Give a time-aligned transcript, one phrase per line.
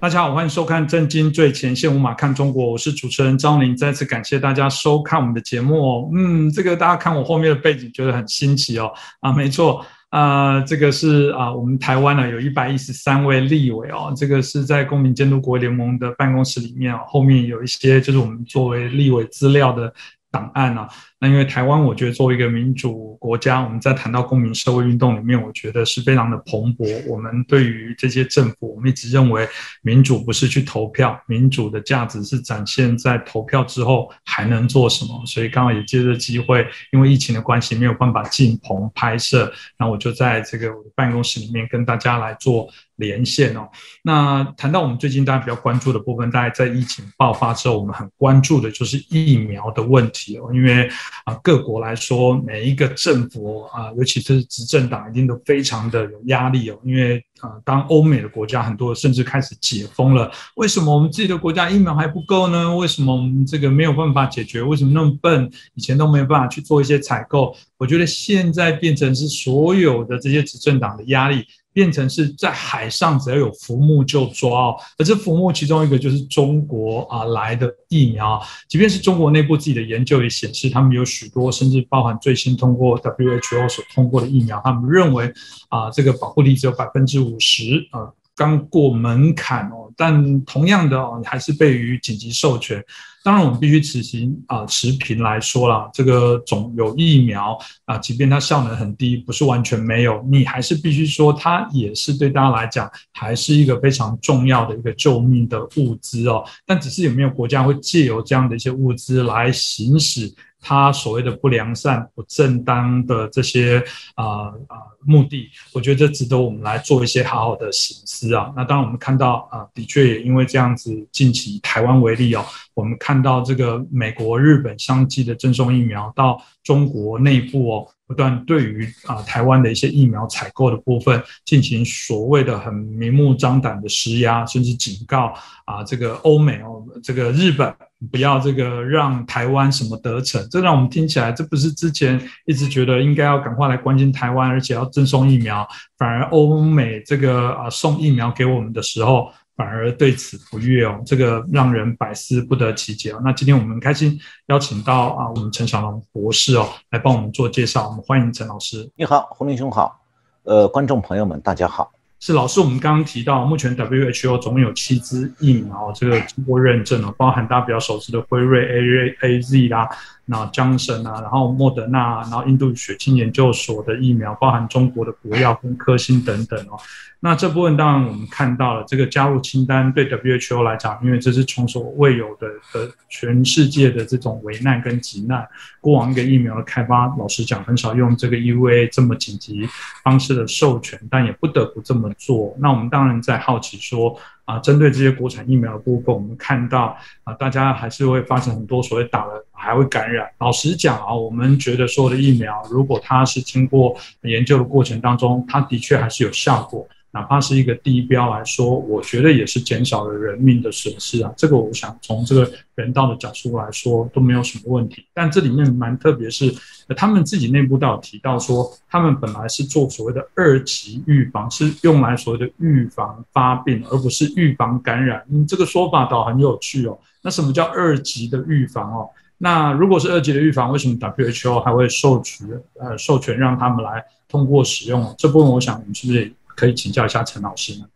[0.00, 3.76] 大家好，欢迎收看《震惊最前线》，无马看中国，我是主持人张琳。
[3.76, 6.10] 再次感谢大家收看我们的节目哦。
[6.14, 8.90] 嗯，这个大家看我后面的背景，觉得很新奇哦。
[9.20, 19.92] 啊，没错，啊，这个是啊，我们台湾呢有一百一十三位立委哦，这个是在公民监督国联盟的办公室里面哦，后面有一些就是我们作为立委资料的
[20.30, 20.88] 档案啊。
[21.18, 27.06] 那因为台湾，我觉得作为一个民主国家，我们在谈到公民社会运动里面，我觉得是非常的蓬勃。
[27.06, 29.46] 我们对于这些政府，我们一直认为
[29.82, 35.22] 民主不是去投票，民主的价值是展现在投票之后还能做什么。
[35.26, 42.66] 所以刚好也借着机会，因为疫情的关系没有办法进棚拍摄，那我就在这个办公室里面跟大家来做
[43.00, 43.68] 连线哦。
[44.04, 50.88] 那谈到我们最近大家比较关注的部分，大概在疫情爆发之后，我们很关注的就是疫苗的问题哦，因为。
[51.24, 56.78] 啊，各国来说，每一个政府啊，尤其是执政党，一定都非常的有压力哦。
[56.84, 62.76] 因为啊，当欧美的国家很多甚至开始解封了，为什么我们自己的国家疫苗还不够呢？
[62.76, 64.62] 为什么我们这个没有办法解决？
[64.62, 65.50] 为什么那么笨？
[65.74, 67.54] 以前都没有办法去做一些采购？
[67.76, 71.44] 我觉得现在变成是所有的这些执政党的压力。
[71.80, 74.76] 变成是在海上，只要有浮木就抓哦。
[74.98, 85.32] 而这浮木其中一个就是中国啊来的疫苗，即便是中国内部自己的研究也显示，他们有许多，甚至包含最新通过 WHO 所通过的疫苗，他们认为
[85.70, 88.12] 啊这个保护力只有百分之五十啊。
[88.36, 92.84] 刚过门槛哦，但同样的哦，你还是被予紧急授权。
[93.22, 106.42] 当然，我们必须持行啊持平来说啦，这个总有疫苗啊，即便它效能很低，不是完全没有，你还是必须说它也是对大家来讲，还是一个非常重要的一个救命的物资哦。
[106.64, 110.32] 但只是有没有国家会借由这样的一些物资来行使？
[110.60, 113.82] 他所谓的不良善、不正当的这些
[114.14, 118.52] 啊啊目的，我觉得这值得我们来做一些好好的醒思啊。
[118.54, 137.74] 那当然，我们看到啊，的确也因为这样子，近期台湾为例哦，我们看到这个美国、日本相继的赠送疫苗到中国内部哦，不断对于啊台湾的一些疫苗采购的部分进行所谓的很明目张胆的施压，甚至警告啊这个欧美哦，这个日本。
[138.10, 145.68] 不要这个让台湾什么得逞，这让我们听起来，这不是之前一直觉得应该要赶快来关心台湾，而且要赠送疫苗，
[145.98, 153.20] 反而欧美这个啊送疫苗给我们的时候，反而对此不悦哦，这个让人百思不得其解哦。
[153.22, 158.90] 那今天我们开心邀请到啊我们陈小龙博士哦来帮我们做介绍，我们欢迎陈老师。
[158.96, 160.00] 你好，洪林兄好，
[160.44, 161.92] 呃，观众朋友们大家好。
[162.20, 169.88] 是老师，我们刚刚提到，目前 WHO 总共有七支疫苗，这个经过认证了，包含大家比较熟知的辉瑞、A、瑞 A、Z 啦。
[170.26, 176.78] 那江省啊，然后莫德纳，然后印度血清研究所的疫苗，包含中国的国药跟科兴等等哦。
[177.22, 185.46] 那这部分当然我们看到了，这个加入清单对 WHO 来讲，因为这是从所未有的的全世界的这种危难跟急难。
[185.82, 189.68] 过往一个疫苗的开发，老实讲很少用这个 EUA 这么紧急
[190.02, 192.56] 方式的授权，但也不得不这么做。
[192.58, 194.18] 那我们当然在好奇说。
[194.50, 200.28] 啊，针对这些国产疫苗的部分，我们看到啊，大家还是会发生很多所谓打了还会感染。
[200.38, 206.84] 老实讲啊，我们觉得所有的疫苗，如果它是经过研究的过程当中，它的确还是有效果。
[207.12, 211.32] 哪怕是一个地标来说，我觉得也是减少了人命的损失啊。
[211.36, 215.04] 这个我想从这个人道的角度来说都没有什么问题。
[215.12, 216.54] 但这里面蛮特别，是
[216.96, 225.24] 他们自己内部都有提到说，他们本来是做所谓的二级预防，是用来所谓的预防发病，而不是预防感染。
[225.30, 226.96] 嗯，这个说法倒很有趣哦。
[227.22, 229.10] 那什么叫二级的预防哦？
[229.38, 232.46] 那如果是二级的预防，为什么 WHO 还会授权
[232.78, 235.12] 呃授权让他们来通过使用？
[235.18, 236.32] 这部分我想我们是不是？
[236.60, 237.86] 可以请教一下陈老师呢。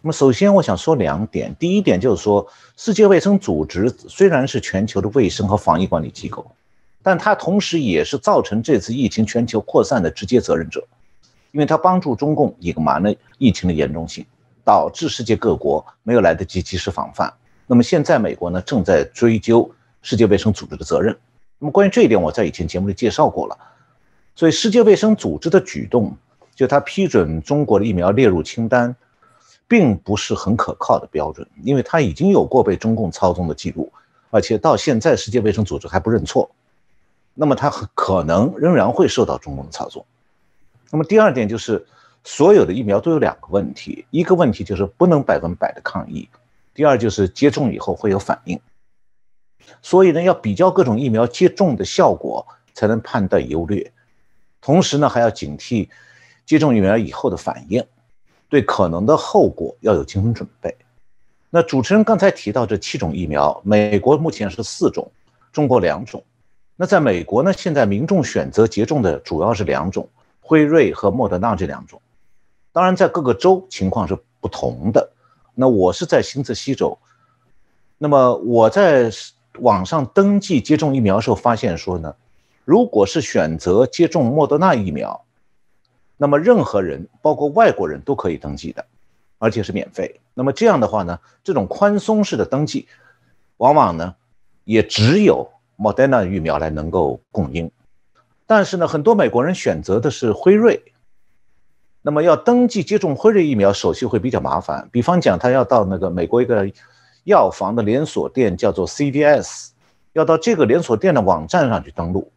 [0.00, 6.48] 那么首先我想说两点，第一点就是说，世界卫生组织虽然是全球的卫生和防疫管理机构，
[7.02, 10.86] 但它同时也是造成这次疫情全球扩散的直接责任者，
[11.50, 14.24] 因为它帮助中共隐瞒了疫情的严重性，
[14.64, 17.34] 导致世界各国没有来得及及时防范。
[17.66, 19.68] 那么现在美国呢正在追究
[20.02, 21.18] 世界卫生组织的责任。
[21.58, 23.58] 那么关于这一点，我在以前节目里介绍过了。
[24.36, 26.16] 所以世界卫生组织的举动。
[26.58, 28.96] 就他批准中国的疫苗列入清单，
[29.68, 33.92] 并不是很可靠的标准，因为他已经有过被中共操纵的记录，
[34.30, 36.50] 而且到现在世界卫生组织还不认错，
[37.32, 40.04] 那么他可能仍然会受到中共的操纵。
[40.90, 41.86] 那么第二点就是，
[42.24, 46.28] 所有的疫苗都有两个问题，一个问题就是不能百分百的抗疫，
[46.74, 48.58] 第二就是接种以后会有反应，
[49.80, 52.44] 所以呢要比较各种疫苗接种的效果
[52.74, 53.92] 才能判断优劣，
[54.60, 55.88] 同时呢还要警惕。
[56.48, 57.84] 接种疫苗以后的反应，
[58.48, 60.74] 对可能的后果要有精神准备。
[61.50, 65.06] 那主持人刚才提到这七种疫苗，美国目前是四种，
[65.52, 66.24] 中国两种。
[66.74, 70.08] 那在美国呢，现在民众选择接种的主要是两种，
[70.40, 72.00] 辉瑞和莫德纳这两种。
[72.72, 75.06] 当然，在各个州情况是不同的。
[75.54, 76.96] 那我是在新泽西州，
[77.98, 79.10] 那么我在
[79.58, 82.14] 网上登记接种疫苗的时候发现说呢，
[82.64, 85.22] 如果是选择接种莫德纳疫苗，
[86.18, 88.84] 那么任何人，包括外国人都可以登记的，
[89.38, 90.20] 而且是免费。
[90.34, 92.86] 那么这样的话呢，这种宽松式的登记，
[93.56, 94.14] 往往呢，
[94.64, 97.70] 也只有莫德纳疫苗来能够供应。
[98.46, 100.92] 但是呢，很多美国人选择的是辉瑞。
[102.02, 104.88] 那么要登记接种辉瑞疫苗，手续会比较麻烦。
[104.90, 106.70] 比方讲，他要到那个美国一个
[107.24, 109.68] 药房的连锁店，叫做 CVS，
[110.14, 112.32] 要到这个连锁店的网站上去登录，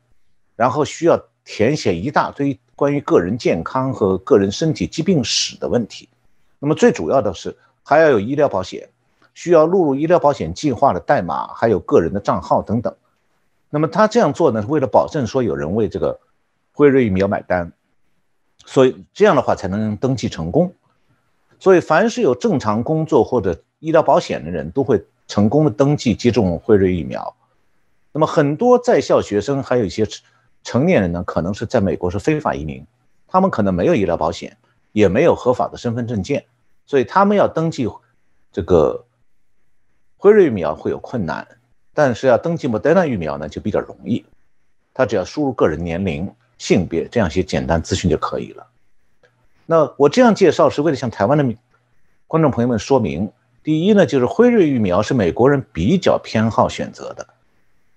[0.55, 6.09] 然后需要填写一大堆关于个人健康和个人身体疾病史的问题。
[6.57, 8.89] 那么最主要的是还要有医疗保险，
[9.35, 12.95] 需要录入医疗保险计划的代码，还有个人的账号等等。
[13.69, 16.19] 那么他这样做呢，是为了保证说有人为这个
[16.73, 17.71] 辉瑞疫苗买单。
[18.65, 20.73] 所以这样的话才能登记成功。
[21.59, 27.35] 所以凡是有正常工作或者医疗保险的人都会成功的登记接种辉瑞疫苗。
[28.11, 30.03] 那么很多在校学生还有一些
[30.63, 32.85] 成年人呢，可能是在美国是非法移民，
[33.27, 34.57] 他们可能没有医疗保险，
[34.91, 36.45] 也没有合法的身份证件，
[36.85, 37.87] 所以他们要登记
[38.51, 39.05] 这个
[40.17, 41.47] 辉瑞疫苗会有困难。
[41.93, 44.25] 但是要登记莫德纳疫苗呢就比较容易，
[44.93, 46.33] 他只要输入个人年龄。
[46.57, 48.67] 性别这样一些简单资讯就可以了。
[49.65, 51.55] 那我这样介绍是为了向台湾的
[52.27, 53.31] 观众朋友们说明：
[53.63, 57.27] 第一呢，就是辉瑞疫苗是美国人比较偏好选择的，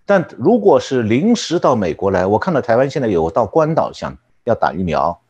[0.06, 5.20] 但如果是临时到美国来，我看到台湾现在有到关岛想要打疫苗，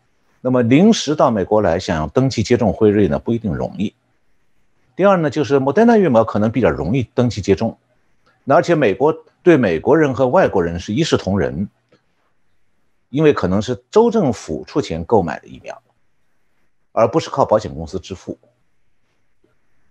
[0.41, 3.95] 那么临时到美国来想要登记接种辉瑞呢，不一定容易。
[4.97, 7.79] 第二呢，就是莫德纳疫苗可能比较容易登记接种，
[8.47, 11.69] 而且美国对美国人和外国人是一视同仁。
[13.11, 15.81] 因为可能是州政府出钱购买的疫苗，
[16.91, 18.37] 而不是靠保险公司支付。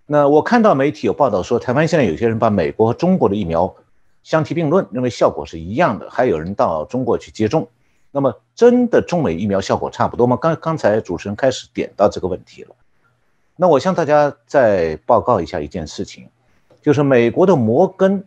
[0.04, 3.74] 那我看到媒体有报道说，台湾现在有些人把美国和中国的疫苗
[4.24, 7.68] 相提并论，认为效果是一样的，还有人到中国去接种。
[8.10, 10.36] 那么，真的中美疫苗效果差不多吗？
[10.36, 12.74] 刚刚才主持人开始点到这个问题了。
[13.54, 16.28] 那我向大家再报告一下一件事情，
[16.82, 18.24] 就是美国的摩根。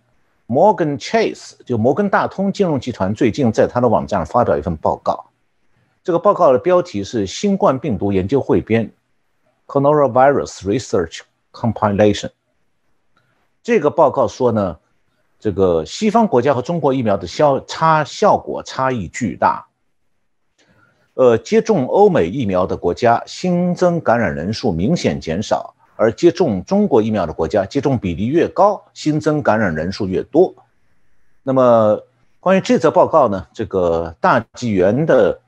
[0.49, 5.25] Morgan Chase 就摩根大通金融集团最近在他的网站发表一份报告，
[6.05, 8.89] 这个报告的标题是《新冠病毒研究汇编》
[9.67, 12.29] （Coronavirus Research Compilation）。
[13.61, 14.79] 这个报告说呢，
[15.47, 19.65] 这个西方国家和中国疫苗的效差效果差异巨大。
[21.13, 25.73] 呃，接种欧美疫苗的国家新增感染人数明显减少。
[25.95, 30.53] 而接种中国疫苗的国家，接种比例越高，新增感染人数越多。
[31.43, 32.03] 那么，
[32.41, 33.47] 关于这则报告呢？
[33.53, 35.39] 这个大纪元的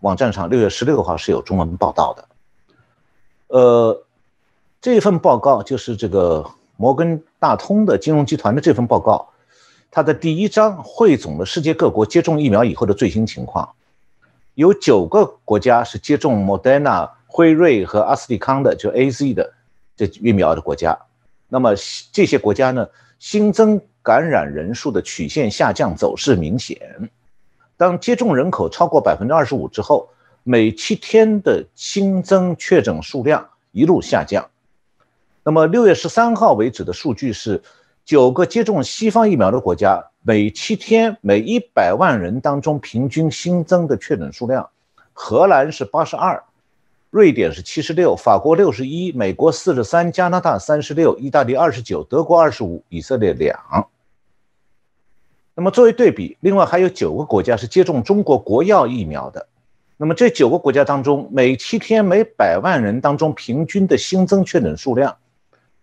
[0.00, 2.28] 网站上六月十六号是有中文报道的。
[3.46, 4.02] 呃，
[4.80, 6.44] 这份报告就是这个
[6.78, 9.28] 摩根大通的金融集团的这份报告，
[9.90, 13.68] 它的第一章汇总了世界各国接种疫苗以后的最新情况。
[14.54, 19.52] 有九个国家是接种莫德纳、辉瑞和阿斯利康的，就 A Z 的。
[19.96, 20.96] 这疫苗的国家，
[21.48, 21.74] 那么
[22.12, 22.86] 这些国家呢，
[23.18, 27.10] 新增感染人数的曲线下降走势明显。
[27.76, 30.08] 当接种人口超过百分之二十五之后，
[30.44, 34.48] 每七天的新增确诊数量一路下降。
[35.44, 37.62] 那么六月十三号为止的数据是，
[38.04, 44.68] 九个接种西方疫苗的国家每七天每一百万人当中平均新增的确诊数量，
[45.12, 46.42] 荷兰是八十二。
[47.10, 53.58] 瑞典是七十六，法国六十一，美国四十三，加拿大三十六，意大利二十九，德国二十五，以色列两。
[55.54, 59.48] 那么作为对比，另外还有九个国家是接种中国国药疫苗的。
[59.96, 65.16] 那么这九个国家当中，每七天每百万人当中平均的新增确诊数量，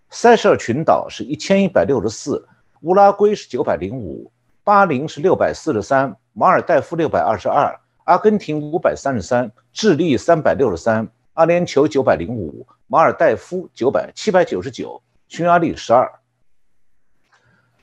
[0.09, 2.47] 塞舌尔群岛是一千一百六十四，
[2.81, 4.31] 乌拉圭是九百零五，
[4.63, 7.79] 巴林是六百四十三，马尔代夫六百二十二。
[8.05, 16.19] 阿根廷五百三十三，智利三百六十三，阿联酋九百零五，马尔代夫九百七百九十九，匈牙利十二。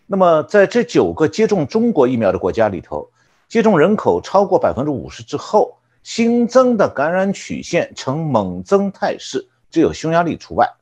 [0.07, 3.11] 那么在这九个接种中国疫苗的国家里头，
[3.49, 10.73] 接种人口超过百分之五十之后，新增的感染曲线呈猛增态势，只有匈牙利除外。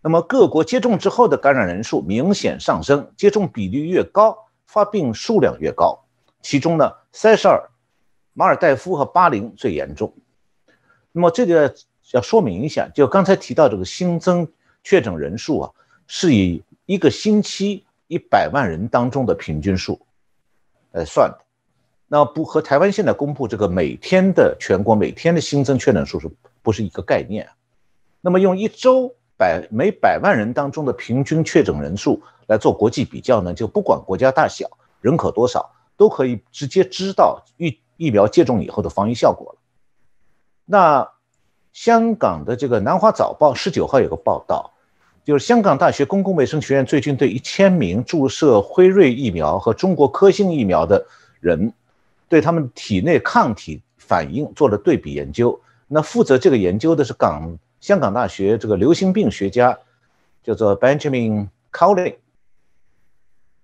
[0.00, 4.36] 那么各国接种之后的感染人数明显上升，接种比例越高，
[4.66, 6.04] 发病数量越高。
[6.42, 7.70] 其中呢，塞舌尔。
[8.34, 10.14] 马尔代夫和巴林最严重，
[11.10, 11.74] 那么这个
[12.12, 14.46] 要说明一下，就刚才提到这个新增
[14.84, 15.70] 确诊人数啊，
[16.06, 20.00] 是以一个星期一百万人当中的平均数
[20.92, 21.38] 来算的。
[22.06, 26.30] 那不和台湾现在公布这个每天的全国每天的新增确诊数是
[26.62, 27.48] 不是一个概念？
[28.20, 33.54] 那么用一周百每百万人当中的平均确诊人数来做国际比较呢？
[33.54, 34.68] 就不管国家大小、
[35.00, 39.58] 人口多少，都可以直接知道疫疫苗接种以后的防疫效果了。
[40.66, 41.08] 那
[41.72, 44.72] 香港的这个《南华早报》十九号有个报道，
[45.24, 51.06] 就是香港大学公共卫生学院最近对一千名注射辉瑞疫苗和中国科兴疫苗的
[51.40, 51.72] 人。
[52.30, 55.58] 对他们体内抗体反应做了对比研究。
[55.86, 59.78] 那负责这个研究的是港香港大学这个流行病学家，
[60.42, 62.16] 叫做 Benjamin Cowley。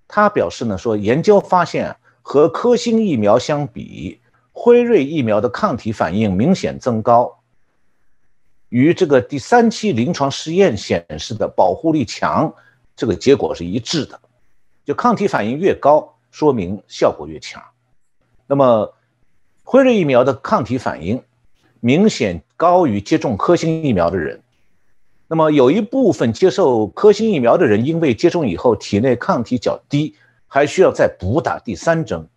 [0.07, 4.21] 他表示呢，说研究发现和科兴疫苗相比，
[4.53, 7.41] 辉瑞疫苗的抗体反应明显增高，
[8.69, 12.55] 与这个第三期临床试验显示的保护力强，
[12.95, 14.21] 这个结果是一致的。
[14.85, 17.63] 就抗体反应越高，说明效果越强。
[18.47, 18.95] 那么，
[19.65, 21.23] 辉瑞疫苗的抗体反应
[21.81, 24.41] 明显高于接种科兴疫苗的人。
[25.27, 30.15] 那么，有一部分接受科兴疫苗的人，因为接种以后体内抗体较低，
[30.47, 32.29] 还需要再补打第三针。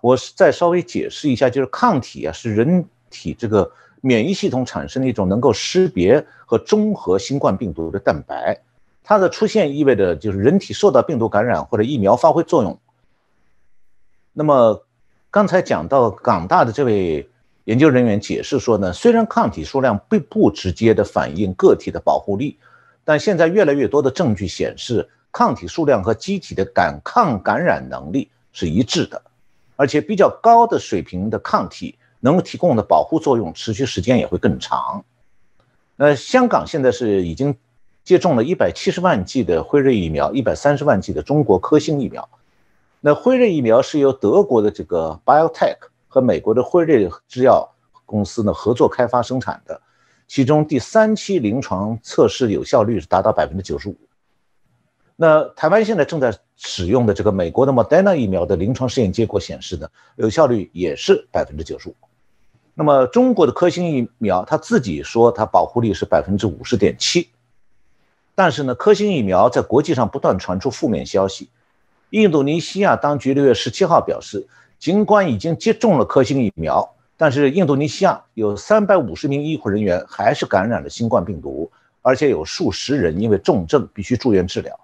[0.00, 3.70] 我是再稍微解释一下，就是抗体啊，是人体这个
[4.00, 8.60] 免疫系统产生的一种能够识别和中和新冠病毒的蛋白。
[9.02, 12.78] 它的出现意味着就是人体受到病毒感染或者疫苗发挥作用。
[14.32, 14.84] 那么，
[15.30, 17.28] 刚才讲到港大的这位
[17.66, 22.56] 研究人员解释说呢，虽然抗体数量并不直接的反映个体的保护力，
[23.04, 29.20] 但现在越来越多的证据显示，抗体数量和机体的感抗感染能力是一致的，
[29.74, 35.04] 而且比较高的水平的抗体能够提供的保护作用持续时间也会更长。
[35.96, 37.56] 那香港现在是已经
[38.04, 42.28] 接种了一百七十万剂的辉瑞疫苗，一百三十万剂的中国科兴疫苗。
[43.00, 45.76] 那辉瑞疫苗是由德国的这个 BioTech
[46.16, 47.70] 和美国的辉瑞制药
[48.06, 49.78] 公司呢合作开发生产的，
[50.26, 53.96] 其中第三期临床测试有效率是达到百分之九十五。
[55.14, 61.96] 那台湾现在正在使用的这个美国的 Modena 疫苗的临床试验结果显示呢，有效率也是百分之九十五。
[62.72, 67.28] 那么中国的科兴疫苗，它自己说它保护率是百分之五十点七，
[68.34, 71.50] 但是呢，科兴疫苗在国际上不断传出负面消息。
[72.08, 74.46] 印度尼西亚当局六月十七号表示，
[74.78, 81.70] 尽管已经接种了科兴疫苗，但是印度尼西亚有三百五十名医护人员还是感染了新冠病毒，
[82.02, 84.78] 而且有数十人因为重症必须住院治疗。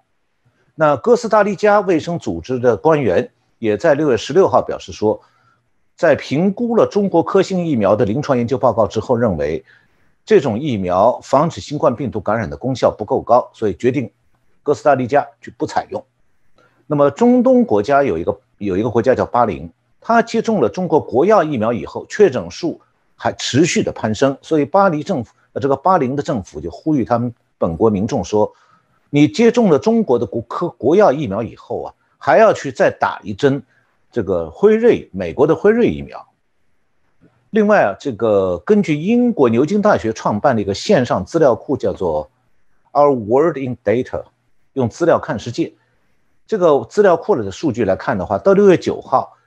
[0.75, 5.21] 那哥斯达黎加卫生组织的官员也在六月十六号表示说，
[5.95, 9.63] 在评估了中国科兴疫苗的临床研究报告之后，认为
[10.25, 14.11] 这种疫苗防止新冠病毒感染的功效不够高，所以决定
[14.63, 16.03] 哥斯达黎加就不采用。
[16.87, 19.71] 那么，中东国家有一个有一个国家叫巴林，
[20.03, 22.81] 他接种了中国国药疫苗以后，确诊数
[23.15, 28.53] 还持续的攀升，所以巴黎政府呃这个巴林的政府就呼吁他们本国民众说，
[29.09, 33.63] 你接种了中国的国科国药疫苗以后啊，还要去再打一针
[34.11, 36.27] 这个辉瑞美国的辉瑞疫苗。
[37.51, 42.29] 另外啊，这个根据英国牛津大学创办的一个线上资料库叫做
[42.91, 44.23] Our World in Data，
[44.73, 45.73] 用资料看世界。
[46.47, 49.37] 这个资料库里的数据来看的话，到六月九号，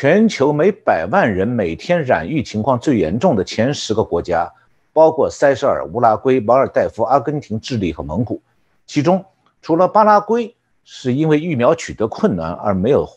[0.00, 4.48] 全球每百万人每天染疫情况最严重的前十个国家，
[4.92, 8.40] 包括塞舌尔、乌拉圭、马尔代夫、阿根廷、智利和蒙古。
[8.86, 9.24] 其中，
[9.60, 13.08] 除了巴拉圭是因为疫苗取得困难而没有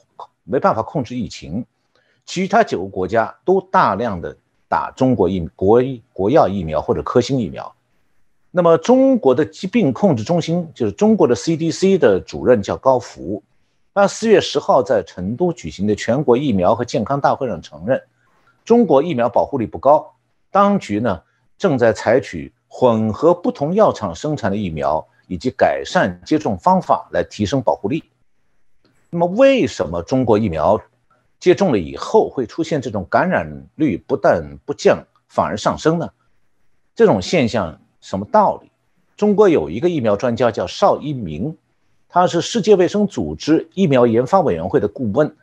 [0.44, 1.64] 没办法控制疫情，
[2.26, 4.36] 其他九个国家都大量的
[4.68, 7.76] 打中国疫国国药疫苗或者科兴疫苗。
[8.50, 13.44] 那么，中国的疾病控制中心就是中国的 CDC 的主任叫高福，
[13.94, 18.02] 他四月十号在成都举行的全国疫苗和健康大会上承认，
[18.64, 20.14] 中国疫苗保护力不高，
[20.50, 21.22] 当局呢
[21.58, 28.04] 正在采取混合不同药厂生产的疫苗以及改善接种方法来提升保护力。
[29.10, 30.82] 那么，为什么中国疫苗
[31.40, 36.10] 接种了以后会出现这种感染率不但不降反而上升呢？
[36.96, 37.80] 这种现象。
[38.04, 38.72] 什么道理？
[39.16, 41.56] 中国有一个疫苗专家叫邵一鸣，
[42.14, 45.34] 他是世界卫生组织疫苗研发委员会的顾问，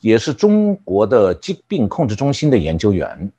[0.00, 3.32] 也是中国的疾病控制中心的研究员。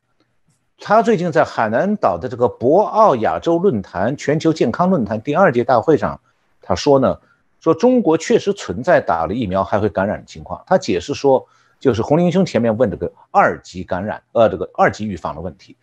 [0.78, 6.20] 他最近在海南岛的这个博鳌亚洲论坛全球健康论坛第二届大会上，
[6.62, 7.18] 他说呢，
[7.62, 10.62] 说中国确实存在打了疫苗还会感染的情况。
[10.68, 11.48] 他解释说，
[11.80, 15.78] 就是洪林兄前面问这个二级感染，呃，这个二级预防的问题，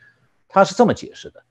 [0.47, 1.43] 他是这么解释的。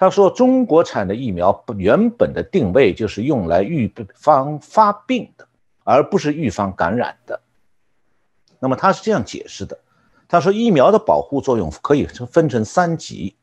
[0.00, 5.46] 他说，中国产的疫苗原本的定位就是用来预防发病的，
[5.84, 7.38] 而不是预防感染的。
[8.58, 9.78] 那么他是这样解释的，
[10.26, 13.36] 他说，疫苗的保护作用可以分成三级，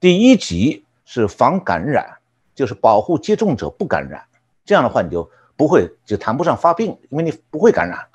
[0.00, 2.16] 第一级是防感染，
[2.54, 4.24] 就是保护接种者不感染，
[4.64, 8.08] 这样的话你就不会就谈不上发病，因为你不会感染。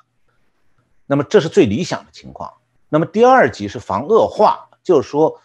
[1.06, 2.52] 那么这是最理想的情况。
[2.90, 5.40] 那么第二级是防恶化，就是说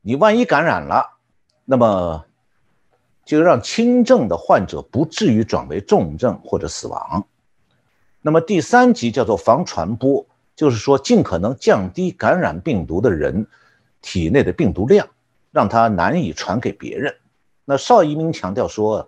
[0.00, 1.17] 你万一感染了。
[1.70, 2.24] 那么，
[3.26, 7.26] 就让轻症的患者不至于转为重症或者死亡。
[8.22, 10.24] 那么第三级叫做防传播，
[10.56, 13.46] 就是说尽可能降低感染病毒的人
[14.00, 15.06] 体内的病毒量，
[15.50, 17.14] 让它难以传给别人。
[17.66, 19.06] 那邵一鸣强调说，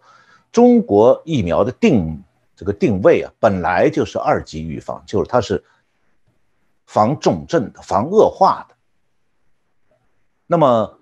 [0.52, 2.22] 中国疫苗的定
[2.54, 5.64] 这个定位啊，本来就是二级预防，就是它是
[6.84, 8.76] 防重症的、防恶化的。
[10.46, 10.98] 那么，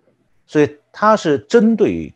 [0.46, 0.77] 所以。
[0.92, 2.14] 它是针对，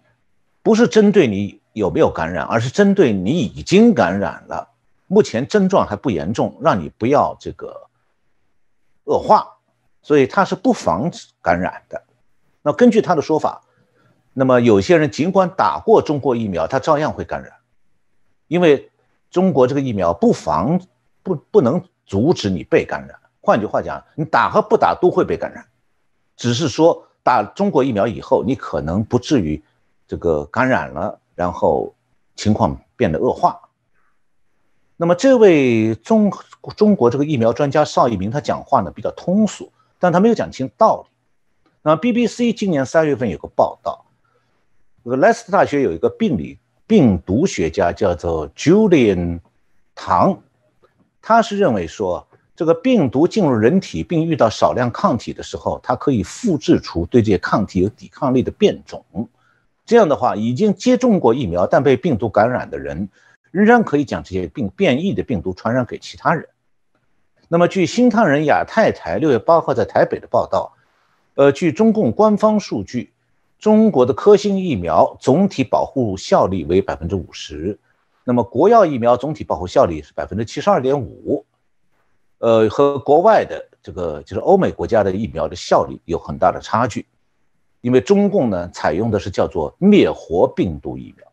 [0.63, 4.69] 不是针对你有没有感染，而是针对你已经感染了，
[5.07, 7.89] 目前症状还不严重，让你不要这个
[9.05, 9.57] 恶化，
[10.03, 12.03] 所以它是不防止感染的。
[12.63, 13.63] 那根据他的说法，
[14.33, 17.53] 那么有些人尽管打过中国疫苗，他照样会感染，
[18.49, 18.91] 因为
[19.31, 20.81] 中国这个疫苗不防
[21.23, 23.19] 不不能阻止你被感染。
[23.41, 25.67] 换句话讲，你打和不打都会被感染，
[26.37, 27.07] 只是说。
[27.23, 29.63] 打中国疫苗以后，你可能不至于
[30.09, 31.95] 这个感染了，然后
[32.35, 33.61] 情况变得恶化。
[34.97, 36.33] 那么，这位中
[36.77, 41.11] 中国这个疫苗专家邵一鸣，他讲话呢比较通俗，但他没有讲清道理。
[41.83, 44.05] 那 BBC 今年三月份有个报道，
[45.05, 49.41] 这个莱斯特大学有一个病理病毒学家叫做 Julian
[49.95, 50.41] 唐，
[51.21, 52.27] 他是认为说。
[52.55, 59.03] 这个病毒进入人体并遇到少量抗体的时候，它可以复制出对这些抗体有抵抗力的变种。
[59.87, 63.09] 这样的话，已经接种过疫苗但被病毒感染的人，
[63.51, 66.47] 仍然可以将这些病变异的病毒传染给其他人。
[67.49, 70.73] 那么，据新唐人亚太台六月八号在台北的报道，
[71.35, 73.13] 呃，据中共官方数据，
[73.59, 77.79] 中国的科兴疫苗总体保护效力为百分之五十，
[78.25, 81.45] 那么国药疫苗总体保护效力是百分之七十二点五。
[82.43, 87.07] 呃，和国外的这个就是欧美国家的疫苗的效率有很大的差距，
[87.83, 91.25] 因为中共呢采用的是叫做灭活病毒疫苗。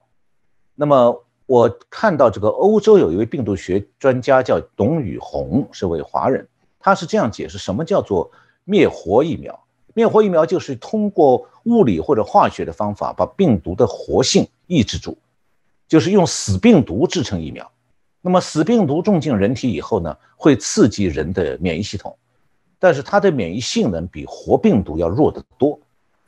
[0.75, 6.47] 那么我看到这个欧洲有一位病毒学专家叫董宇红，是位华人，
[6.79, 8.29] 他是这样解释什么叫做
[8.63, 9.59] 灭活疫苗。
[9.95, 15.17] 灭活疫苗就是通过物理或者化学的方法把病毒的活性抑制住，
[15.87, 17.71] 就是用死病毒制成疫苗。
[18.21, 22.17] 那么死病毒种进人体以后呢，会刺激人的免疫系统，
[22.77, 25.79] 但是它的免疫性能比活病毒要弱得多。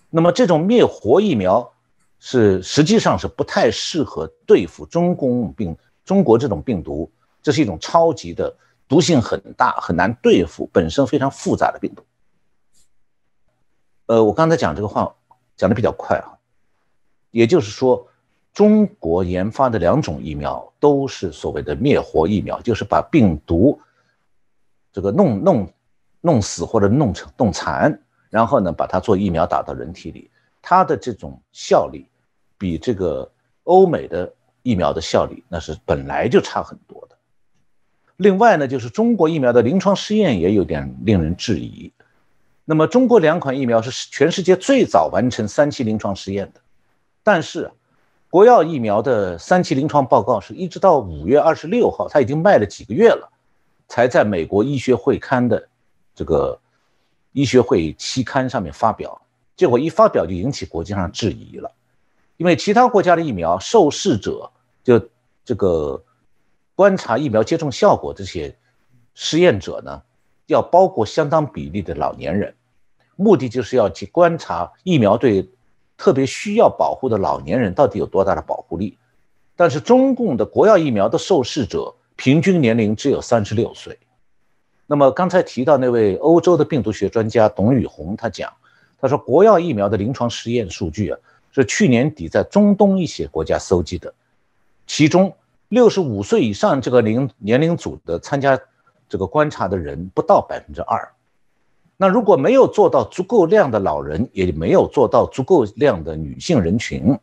[0.09, 1.69] 那么这种灭活疫苗
[2.17, 5.75] 是实际上是不太适合对付中共病
[6.05, 7.11] 中国这种病毒，
[7.43, 8.55] 这是一种超级的
[8.87, 12.05] 毒性很大、很难对付、本身非常复杂的病毒。
[14.05, 15.13] 呃，我刚才讲这个话
[15.57, 16.39] 讲的比较快啊，
[17.31, 18.07] 也就是说。
[18.53, 23.79] 中国研发的两种疫苗都是所谓的灭活疫苗，就是把病毒
[24.91, 25.73] 这个弄弄
[26.19, 27.97] 弄死或者弄成弄残，
[28.29, 30.29] 然后呢把它做疫苗打到人体里。
[30.61, 32.05] 它的这种效力
[32.57, 33.31] 比这个
[33.63, 34.31] 欧美的
[34.63, 37.15] 疫苗的效力那是本来就差很多的。
[38.17, 41.89] 另外呢，就是中国疫苗的临床试验也有点令人质疑。
[42.65, 46.59] 那么中国两款疫苗是全世界最早完成三期临床试验的，
[47.23, 47.71] 但是。
[48.31, 53.29] 国药疫苗的三期临床报告是一直到五月二十六号，它已经卖了几个月了，
[53.89, 55.67] 才在美国医学会刊的
[56.15, 56.57] 这个
[57.33, 59.21] 医学会期刊上面发表。
[59.57, 61.69] 结果一发表就引起国际上质疑了，
[62.37, 64.49] 因为其他国家的疫苗受试者
[64.81, 65.09] 就
[65.43, 66.01] 这个
[66.73, 68.55] 观察疫苗接种效果这些
[69.13, 70.01] 实验者呢，
[70.45, 72.55] 要包括相当比例的老年人，
[73.17, 75.49] 目的就是要去观察疫苗对。
[76.01, 78.97] 特别需要保护的老年人到底有多大的保护力？
[79.55, 83.99] 但是中共的国药疫苗的受试者平均年龄只有三十六岁。
[84.87, 88.51] 那么刚才提到那位欧洲的病毒学专家董宇红，他讲，
[88.99, 91.19] 他说国药疫苗的临床实验数据啊，
[91.51, 94.11] 是去年底在中东一些国家搜集的，
[94.87, 95.31] 其中
[95.67, 98.59] 六十五岁以上这个龄年龄组的参加
[99.07, 101.07] 这个观察的人不到百分之二。
[102.01, 107.19] 那如果没有做到足够量的老人，也没有做到足够量的女性人群，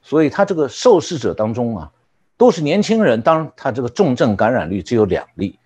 [0.00, 1.92] 所以他这个受试者当中啊，
[2.38, 5.58] 都是年轻人，当他这个重症感染率只有两例，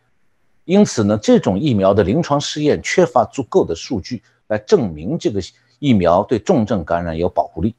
[0.65, 5.41] 因此呢，这种疫苗的临床试验缺乏足够的数据来证明这个
[5.79, 7.77] 疫苗对重症感染有保护力。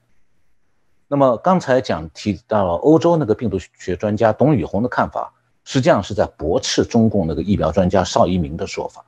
[1.09, 5.33] 那么刚才讲提到了欧洲那个病毒学专家董宇红的看法，
[5.65, 9.03] 实际上是在驳斥中共那个疫苗专家邵一鸣的说法，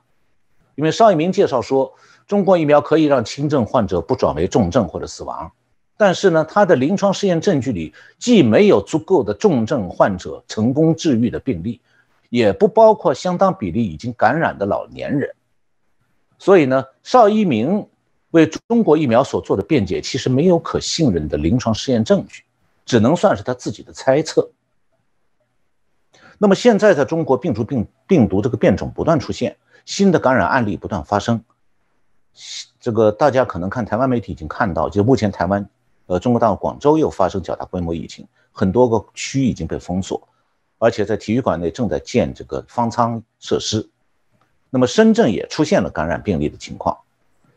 [0.74, 1.92] 因为邵一鸣介绍说，
[2.26, 5.50] 中国疫苗可以让轻症患者不转为重症或者死亡，
[5.96, 11.80] 但是呢，他的临床试验证据里既没有足够的重症患者成功治愈的病例，
[12.30, 15.34] 也不包括相当比例已经感染的老年人，
[16.38, 17.86] 所以呢，邵一鸣。
[18.32, 22.42] 为中国疫苗所做的辩解，其实没有可信任的临床试验证据，
[22.86, 24.50] 只能算是他自己的猜测。
[26.38, 31.42] 那么现在在中国，病毒病病毒这个变种不断出现，新的感染案例不断发生。
[32.80, 35.68] 这个大家可能看台湾媒体已经看到，就目前台湾，
[36.06, 40.26] 呃，中国大陆广州又发生较大规模疫情，很多个区已经被封锁，
[40.78, 43.88] 而且在体育馆内正在建这个方舱设施。
[44.70, 46.96] 那么深圳也出现了感染病例的情况。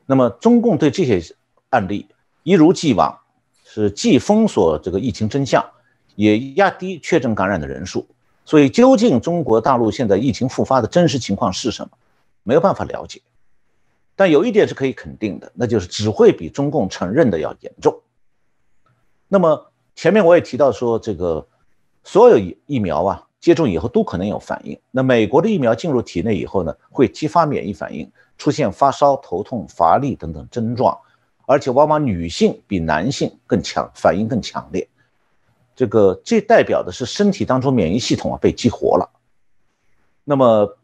[0.05, 1.35] 那么，中共对这些
[1.69, 2.07] 案例
[2.43, 3.17] 一如既往，
[3.63, 5.65] 是既封锁这个疫情真相，
[6.15, 8.05] 也压低确诊感染的人数。
[8.43, 11.97] 所以，究竟中国大陆现在疫情复发的真实情况是什么，
[12.45, 13.21] 没有办法了解。
[14.15, 18.01] 但有一点是可以肯定的，那就是只会比中共承认的要严重。
[19.27, 21.45] 那么，前面我也提到说，这个
[22.05, 24.79] 所有疫苗啊，接种以后都可能有反应。
[24.91, 28.09] 那美国的疫苗进入体内以后呢，会激发免疫反应。
[28.37, 30.99] 出现发烧、头痛、乏力等等症状，
[31.45, 34.89] 而且往往女性比男性更强，反应更强烈。
[35.73, 39.09] 这个这代表的是身体当中免疫系统啊被激活了。
[40.25, 40.77] 那么，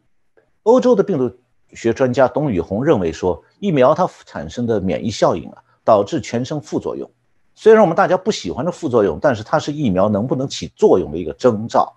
[0.62, 1.36] 欧洲的病毒
[1.72, 7.10] 学专家董宇红认为说，疫苗它产生的免疫效应啊，导致全身副作用。
[7.54, 11.92] 虽然我们大家不喜欢的副作用，但是它是疫苗能不能起作用的一个征兆。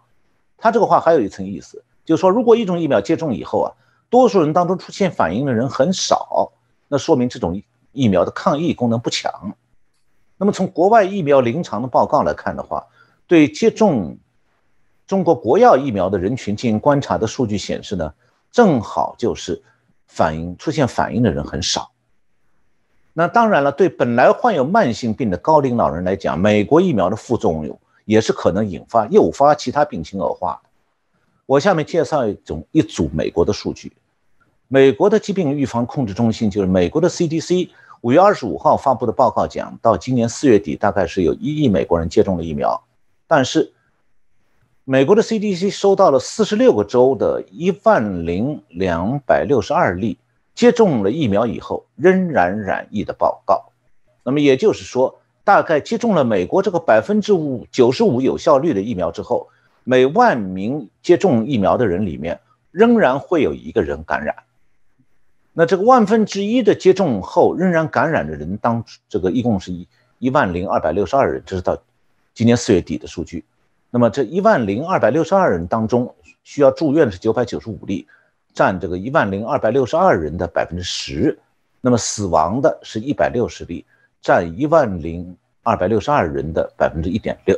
[0.58, 3.72] 他这个话还有一层意思，就是说，如果一种疫苗接种以后啊。
[4.08, 6.54] 多数人当中出现反应的人很少，
[6.88, 7.62] 那说明这种
[7.92, 9.54] 疫苗的抗疫功能不强。
[10.38, 12.86] 那么从国外疫苗临床的报告来看的话，
[13.26, 14.18] 对接种
[15.08, 18.14] 中国国药疫苗的人群进行观察的数据显示呢，
[18.56, 19.62] 正好就是
[20.08, 21.92] 反应出现反应的人很少。
[23.12, 30.70] 那当然了，对本来患有慢性病的高龄老人来讲，美国疫苗的副作用也是可能引发诱发其他病情恶化的。
[31.46, 33.92] 我下面介绍一种一组美国的数据，
[34.70, 42.82] 美国的疾病预防控制中心就是美国的 CDC，五月二十五号发布的报告讲，到今年四月底，大概是有一亿美国人接种了疫苗，
[43.28, 43.74] 但是
[44.88, 50.20] 美国的 CDC 收到了四十六个州的一万零两百六十二例
[50.54, 53.72] 接种了疫苗以后仍然染疫的报告，
[54.24, 59.50] 那么也就是说，大概接种了美国这个百分之五九十五有效率的疫苗之后。
[59.88, 62.40] 每万名接种疫苗的人里面，
[62.72, 64.36] 仍然会有一个人感染。
[65.54, 71.78] 那这个万分之一的接种后仍然感染的人当，这个一共是一一万零二百六十二人，这是到
[72.34, 73.46] 今年四月底的数据。
[73.96, 78.06] 那么这一万零二百六十二人当中，需要住院的是九百九十五例，
[78.54, 81.40] 占这个一万零二百六十二人的百分之十。
[81.80, 83.86] 那么死亡的是一百六十例，
[84.22, 87.58] 占一万零二百六十二人的百分之一点六。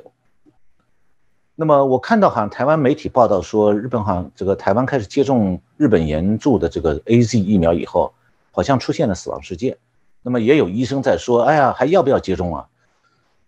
[1.56, 8.13] 那么我看到好像台湾媒体报道说，日本好像这个台湾开始接种日本援助的这个 A Z 疫苗以后，
[8.52, 9.76] 好像出现了死亡事件。
[10.21, 12.67] 那么也有医生在说，哎呀，还要不要接种啊？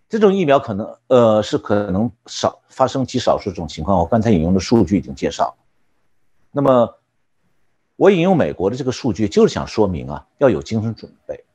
[0.10, 4.00] 这种疫苗可能呃是可能少发生极少数这种情况。
[4.00, 5.56] 我刚才引用的数据已经介绍。
[6.52, 6.95] 那么
[7.95, 11.45] 我引用美国的这个数据，就是想说明啊，要有精神准备。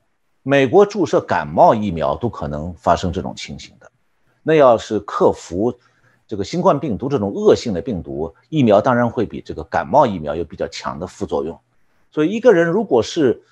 [0.41, 3.91] 美国注射感冒疫苗都可能发生这种情形的，
[4.41, 5.77] 那要是克服。
[6.27, 11.59] 这个新冠病毒这种恶性的病毒，疫苗当然会比这个感冒疫苗有比较强的副作用。
[12.09, 13.43] 所以一个人如果是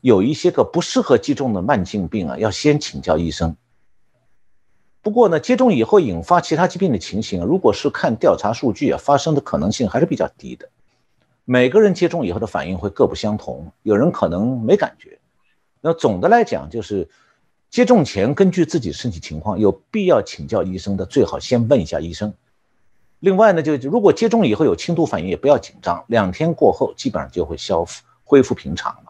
[0.00, 3.56] 有一些个不适合接种的慢性病啊，要先请教医生。
[5.02, 10.68] 不过呢，接种以后引发其他疾病的情形，如果是看调查数据啊，发生的可能性还是比较低的。
[11.44, 15.18] 每个人接种以后的反应会各不相同，有人可能没感觉。
[15.80, 17.08] 那总的来讲就是。
[17.70, 22.34] 接种前根据自己身体情况，有必要请教医生的，最好先问一下医生。
[23.20, 29.09] 另外呢，就如果接种以后有轻度反应，也不要紧张，两天过后基本上就会消复恢复平常了。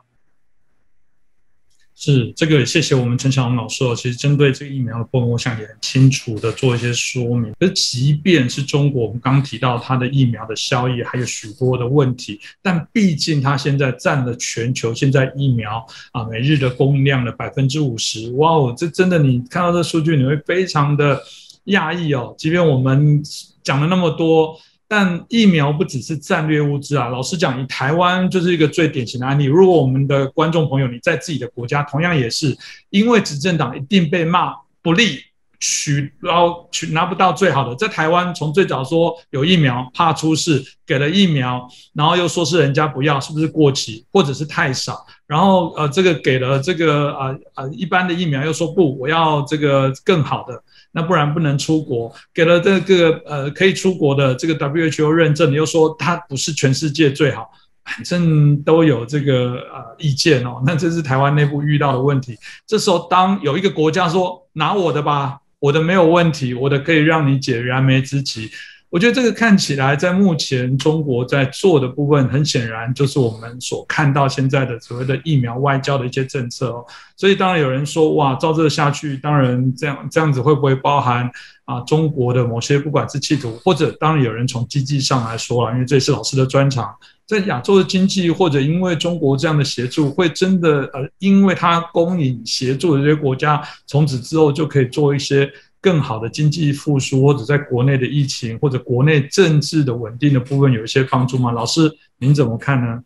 [2.03, 3.95] 是这个，谢谢我们陈小龙老师哦。
[3.95, 7.53] 其实针对这个疫苗的部分，我想也很清楚的做一些说明。
[7.61, 18.31] 而即便是中国，我们刚刚提到它的疫苗的效益还有许多的问题，但毕竟它现在占了全球现在疫苗啊每日的供应量的百分之五十。
[18.33, 21.23] 哇哦，这真的你看到这数据，你会非常的
[21.67, 22.35] 讶异哦。
[22.39, 23.23] 即便我们
[23.63, 24.59] 讲了那么多。
[24.91, 29.45] 但疫苗不只是战略物资啊，老实讲，以台湾就是一个最典型的案例。
[29.45, 35.21] 如果我们的观众朋友你在自己的国家，同样也是因为执政党一定被骂不利。
[35.63, 45.05] 取然后取拿不到最好的，在台湾从最早说有疫苗怕出事，给了疫苗，然后又说是人家不要，是不是过期或者是太少？
[45.27, 52.13] 然后呃这个给了这个呃呃一般的疫苗又说不，我要这个更好的，那不然不能出国。
[52.33, 57.51] 给了这个呃可以出国的这个 WHO 认证，你又说它不是全世界最好，
[57.85, 60.63] 反正都有这个呃意见哦。
[60.67, 62.37] 那这是台湾内部遇到的问题。
[62.67, 65.39] 这时候当有一个国家说拿我的吧。
[65.61, 68.51] 我的没有问题，我的可以让你解燃眉之急。
[68.91, 76.85] 我觉得这个看起来在目前中国在做的部分，很显然就是我们所看到现在的所谓的疫苗外交的一些政策哦。
[77.17, 81.31] 所以当然有人说，哇，照这下去，当然这样这样子会不会包含
[81.67, 86.93] 啊中国的某些不管是企图，或者当然有人从经济上来说了，因为这是老师的专长。
[87.27, 95.49] 在亚洲的经济，或者因为中国这样的协助，会真的呃，因为它供应协助的这些国家，从此之后就可以做一些
[95.81, 101.51] 更好的经济复苏，或者在国内的疫情或者国内政治的稳定的部分有一些帮助吗？
[101.53, 103.05] 老师，您怎么看呢？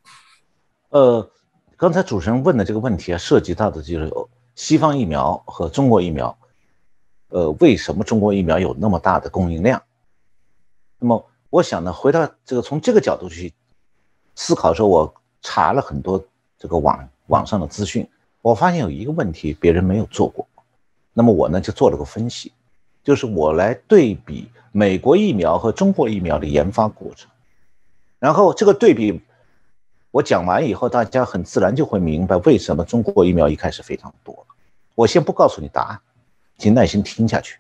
[0.91, 1.31] 呃，
[1.77, 4.13] 刚才主持人问的这个问题啊，涉及到的就是
[4.55, 6.37] 西方疫苗和中国疫苗，
[7.29, 9.83] 呃，为什么中国疫苗有那么大的供应量？
[10.99, 13.53] 那么我想呢，回到这个从这个角度去。
[14.37, 16.21] 思考说，我查了很多
[16.59, 18.05] 这个网网上的资讯，
[18.43, 20.45] 我发现有一个问题别人没有做过，
[21.13, 22.51] 那么我呢就做了个分析，
[23.05, 27.31] 就是我来对比美国疫苗和中国疫苗的研发过程，
[28.19, 29.21] 然后这个对比
[30.11, 34.47] 我讲完以后，大家很自然就会明白为什么中国疫苗一开始非常多。
[34.95, 36.01] 我先不告诉你答案，
[36.59, 37.59] 请耐心听下去。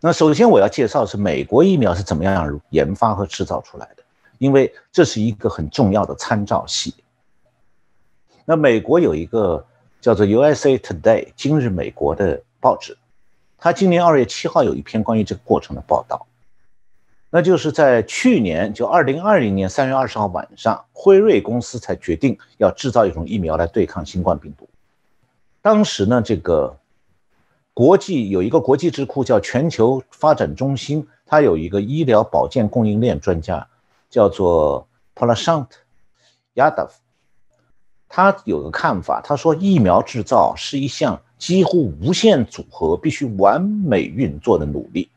[0.00, 4.02] 那首先我要介绍是美国疫苗是怎么样研发和制造出来的。
[4.38, 6.94] 因为这是一个很重要的参照系。
[8.44, 9.66] 那美国有一个
[10.00, 12.96] 叫做 USA Today 今日美国的报纸，
[13.58, 16.26] 他今年二月七号有一篇关于这个过程的报道。
[17.30, 24.68] 那就是在去年，就二零二零年三月二十号晚上，辉瑞公司才决定要制造一种疫苗来对抗新冠病毒。
[25.60, 26.78] 当时呢，这个
[27.74, 33.68] 国际有一个国际智库叫全球发展中心，它有一个医疗保健供应链专家。
[34.10, 35.66] 叫做 Prashant
[36.54, 36.88] Yadav，
[38.08, 45.08] 他有个看法，他说疫苗制造是一项几乎无限组合、必须完美运作的努力。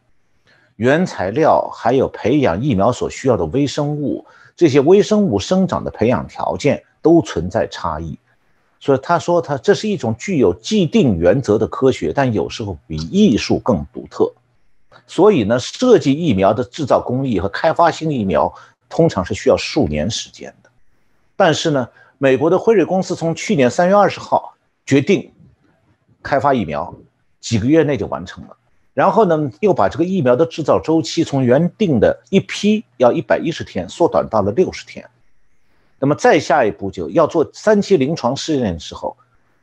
[0.76, 8.18] 原材料还有培养疫苗所需要的微生物，这些微生物生长的培养条件都存在差异。
[8.80, 14.32] 所以他说，他这是一种具有既定原则的科学，但有时候比艺术更独特。
[15.08, 18.54] 所以呢，设计疫苗的制造工艺和开发新疫苗。
[18.94, 20.70] 通常是需要数年时间的，
[21.38, 24.54] 但是呢，美国的辉瑞公司从去年三月二十号
[24.86, 25.32] 决定
[26.22, 26.94] 开发疫苗，
[27.40, 28.56] 几个月内就完成了。
[28.94, 35.10] 然后呢，又把这个疫苗的制造周期从原定的一批要一百一十天缩短到了六十天。
[35.98, 39.16] 那么再下一步就要做三期临床试验的时候，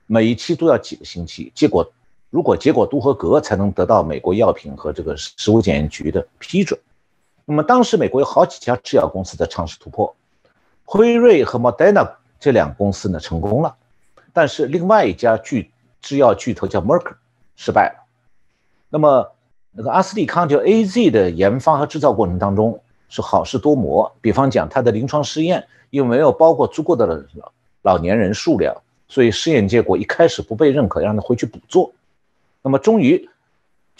[0.06, 1.52] 每一期都要几个星期。
[1.54, 1.92] 结果
[2.30, 6.78] 如果结果都合格，才能得到美国药品和这个食物检验局的批准。
[7.44, 10.14] 那么当时美国有好几家制药公司在尝试突破，
[10.84, 13.74] 辉瑞和 Moderna 这两公司呢成功了，
[14.32, 17.12] 但是另外一家巨制药巨头叫 Merck
[17.56, 18.06] 失败了。
[18.88, 19.32] 那么
[19.72, 28.74] 那个阿斯利康就 AZ 的研发和制造过程当中是好事多磨，比方讲它的临床试验又没有包括足够的老老年人数量，
[29.08, 31.92] 所以试验结果一开始不被认可，让他回去补做。
[32.62, 33.28] 那么终于。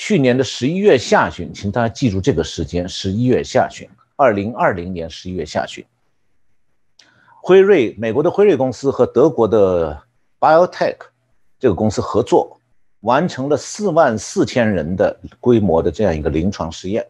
[0.01, 5.85] 去年的十一月下旬，请大家记住这个时间：十一月下旬，二零二零年十一月下旬，
[7.43, 10.01] 辉瑞，美国的辉瑞公司和德国的
[10.39, 10.99] BioTech
[11.59, 12.61] 这个公司合作，
[13.01, 17.07] 完成了四万四千人的规模的这样一个临床试验，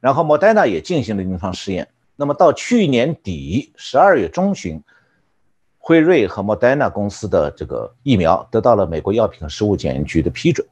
[0.00, 1.88] 然后 Moderna 也进行了临床试验。
[2.16, 4.82] 那么到去年底十二月中旬，
[5.78, 10.66] 辉瑞和 Moderna 公司的这个疫苗得到了美国药品和食物检验局的批准。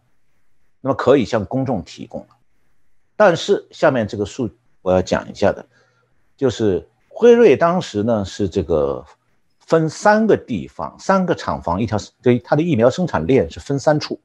[0.81, 2.29] 那么可以向公众提供了
[3.15, 5.65] 但是下面这个数我要讲一下的，
[6.37, 9.05] 就是辉瑞当时呢是这个
[9.67, 14.21] 分三个地方，三个厂房，一条对它的疫苗生产链是分三处，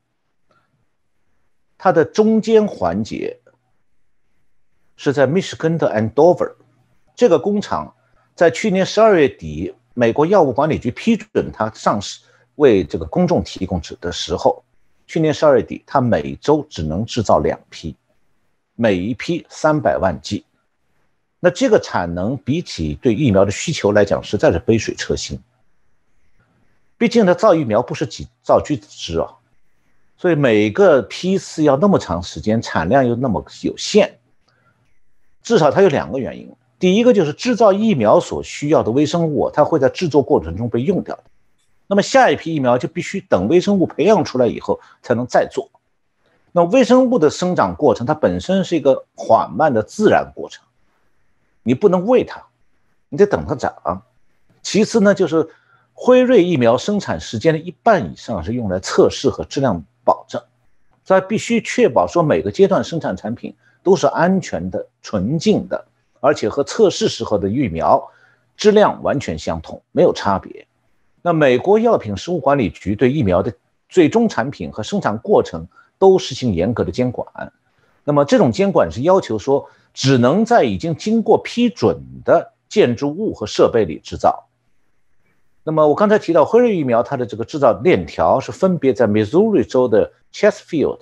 [1.77, 3.39] 它的中间环节
[4.95, 6.55] 是在密歇根的 Andover，
[7.15, 7.95] 这个工厂
[8.35, 12.21] 在去年十二月底，美国药物管理局批准它上市
[12.55, 14.63] 为这个公众提供的时候。
[15.05, 17.95] 去年十二月底，它每周只能制造两批，
[18.75, 20.43] 每一批三百万剂。
[21.39, 25.39] 那这个产能比起对疫苗的需求来讲，实在是杯水车薪。
[26.97, 29.35] 毕竟呢，造疫苗不是几造橘子汁啊，
[30.17, 34.17] 所以每个批次要那么长时间，产量又那么有限，
[35.43, 36.51] 至少它有两个原因。
[36.79, 41.23] 第一个就是制造疫苗所需要的微生物，它会在制作过程中被用掉的。
[41.85, 45.69] 那么下一批疫苗就必须等微生物培养出来以后才能再做。
[46.51, 50.65] 那微生物的生长过程，它本身是一个缓慢的自然过程，
[51.67, 52.41] 你不能喂它，
[53.09, 54.01] 你得等它长。
[54.61, 55.49] 其次呢，就是
[55.93, 60.41] 辉瑞疫苗生产时间的一半以上是用来测试和质量保证，
[61.03, 63.53] 在必须确保说每个阶段生产产品
[63.83, 65.83] 都是安全的、纯净的，
[66.21, 68.01] 而且和测试时候的疫苗
[68.55, 70.65] 质量完全相同，没有差别。
[71.21, 73.53] 那美国药品食物管理局对疫苗的
[73.89, 75.67] 最终产品和生产过程
[75.99, 77.51] 都实行严格的监管。
[78.05, 84.47] 那么这种监管是要求说，只能在已经经过批准的建筑物和设备里制造。
[85.63, 90.99] 那么我刚才提到辉瑞疫苗，它的这个制造链条是分别在 Missouri 州的 Chesfield，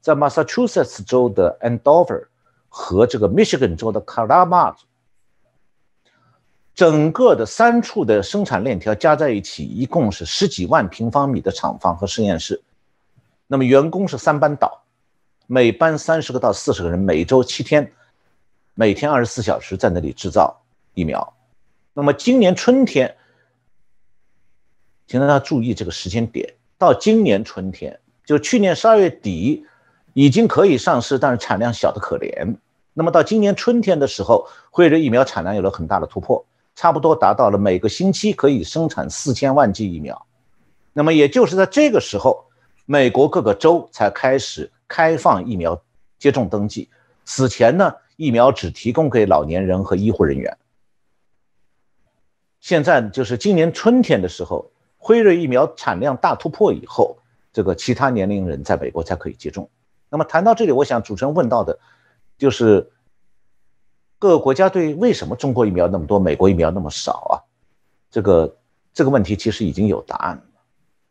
[0.00, 2.26] 在 Massachusetts 州的 Andover
[2.68, 4.76] 和这个 Michigan 州的 Kalamazoo。
[6.76, 12.62] 整个的三处的生产链条加在一起，一共是十几万平方米的厂房和实验室。
[13.48, 14.84] 那么员工是三班倒，
[15.48, 17.92] 每班三十个到四十个人，每周七天，
[18.80, 20.62] 每天二十四小时在那里制造
[20.94, 21.34] 疫苗。
[21.92, 23.16] 那么今年春天，
[25.08, 29.66] 请大家注意这个时间点，到今年春天，就去年十二月底
[30.12, 32.56] 已经可以上市，但是产量小得可怜。
[32.94, 36.46] 那么到今年春天的时候，辉瑞疫苗产量有了很大的突破。
[36.76, 40.24] 差不多达到了每个星期可以生产四千万剂疫苗，
[40.92, 42.44] 那么也就是在这个时候，
[42.86, 45.82] 美国各个州才开始开放疫苗
[46.16, 46.88] 接种登记。
[47.24, 50.58] 此前呢，疫苗只提供给老年人和医护人员。
[52.60, 57.16] 现在就是今年春天的时候，辉瑞疫苗产量大突破以后，
[57.52, 59.70] 这个其他年龄人在美国才可以接种。
[60.10, 61.78] 那么谈到这里，我想主持人问到的，
[62.36, 62.92] 就是。
[64.20, 67.34] 各个国家对为什么中国疫苗那么多，美国疫苗那么少啊？
[68.10, 68.56] 这个
[68.92, 70.42] 这个问题其实已经有答案了。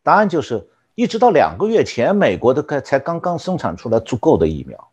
[0.04, 4.92] 答案就是一直到两个月前，美国的才才刚刚生产出来足够的疫苗。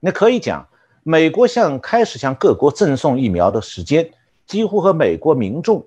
[0.00, 0.68] 那可以讲，
[1.02, 4.12] 美国向开始向各国赠送疫苗的时间，
[4.46, 5.86] 几乎和美国民众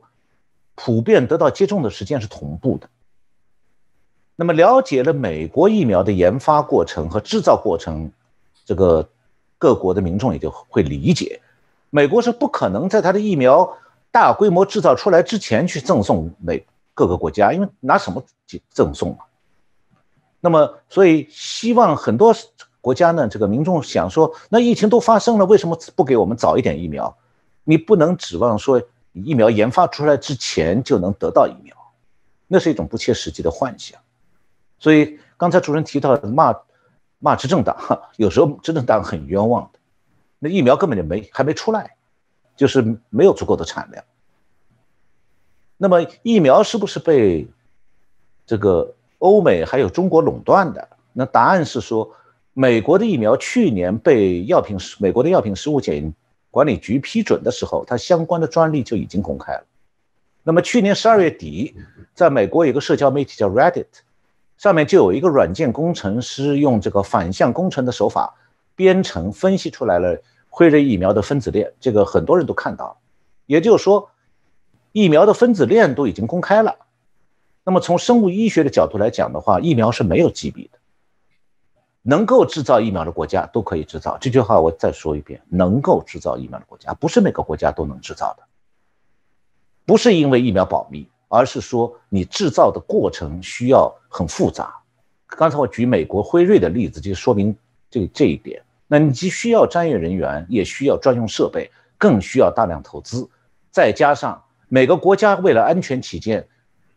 [0.75, 2.89] 普遍得到接种的时间是同步的。
[4.36, 8.12] 那么了解了美国疫苗的研发过程和制造过程，
[8.65, 9.08] 这个。
[9.58, 11.41] 各国的民众也就会理解，
[11.89, 13.78] 美国是不可能在他的疫苗
[14.12, 18.21] 大规模制造出来之前去赠送美各个国家，因为拿什么
[18.69, 19.25] 赠送啊？
[20.41, 22.36] 那么，所以希望很多
[22.86, 27.17] 国家呢，这个民众想说，那疫情都发生了，为什么不给我们早一点疫苗？
[27.63, 28.80] 你不能指望说
[29.13, 31.76] 疫苗研发出来之前就能得到疫苗，
[32.48, 34.00] 那是一种不切实际的幻想。
[34.78, 36.56] 所以刚才主任提到骂。
[37.17, 37.76] 骂执政党，
[38.17, 39.80] 有时候执政党很冤枉的，
[40.38, 41.95] 那疫苗根本就没还没出来，
[42.56, 44.04] 就是没有足够的产量。
[45.78, 47.48] 那么疫苗是不是被
[48.45, 50.88] 这个欧美还有中国垄断的？
[51.13, 52.12] 那答案是说，
[52.58, 56.13] 美国的疫苗去年被药品美国的药品食物检验
[56.50, 59.65] 管理局批准的时候，它相关的专利就已经公开了。
[60.41, 61.76] 那么去年十二月底，
[62.13, 63.88] 在美国有个社交媒体叫 Reddit。
[64.58, 68.34] 上面就有一个软件工程师用这个反向工程的手法
[68.74, 70.18] 编程分析出来了
[70.50, 72.96] 辉瑞疫苗的分子链，这个很多人都看到了。
[73.48, 74.10] 也就是说，
[74.94, 76.78] 疫苗的分子链都已经公开了。
[77.65, 80.80] 那么从生物医学的角度来讲的话，疫苗是没有级别的，
[82.08, 84.15] 能够制造疫苗的国家都可以制造。
[84.22, 88.44] 这句话我再说一遍：能够制造疫苗的国家，不是每个国家都能制造的，
[89.86, 91.10] 不是因为疫苗保密。
[91.28, 94.74] 而是说，你制造的过程需要很复杂。
[95.26, 97.54] 刚才我举美国辉瑞的例子，就说明
[97.89, 98.62] 这这一点。
[98.88, 103.28] 那你既需要专业人员，也需要专用设备，更需要大量投资。
[103.72, 106.47] 再加上每个国家为了安全起见，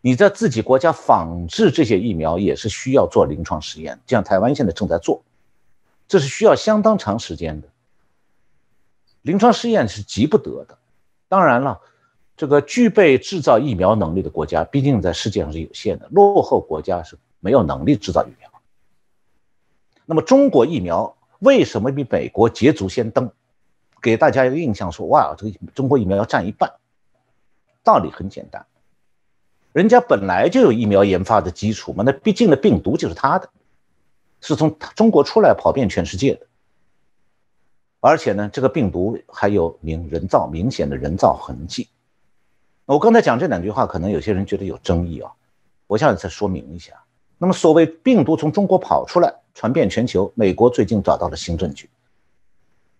[0.01, 3.99] 你在自己国家仿制这些疫苗也是需要做临床实验。
[4.07, 5.23] 像台湾现在正在做，
[6.07, 7.67] 这是需要相当长时间的。
[9.21, 10.77] 临床试验是急不得的。
[11.27, 11.79] 当然了。
[12.39, 18.49] 这个具备制造疫苗能力的国家，毕竟在世界上是有限的，落后国家是没有能力制造疫苗。
[20.05, 23.29] 那么中国疫苗为什么比美国捷足先登？
[24.01, 26.71] 给大家一个印象，说哇，这个中国疫苗要占一半。
[27.83, 28.65] 道理很简单，
[29.71, 33.49] 人家本来就有疫苗研发的基础嘛，那毕竟的病毒就是他的，
[34.41, 36.47] 是从中国出来跑遍全世界的。
[37.99, 41.87] 而且呢，这个病毒还有明人造明显的人造痕迹。
[42.85, 45.31] 我刚才讲这两句话，可能有些人觉得有争议啊，
[45.85, 46.93] 我现在再说明一下。
[47.37, 51.89] 那么，所谓病毒从中国跑出来传遍全球，美国最近找到了新证据。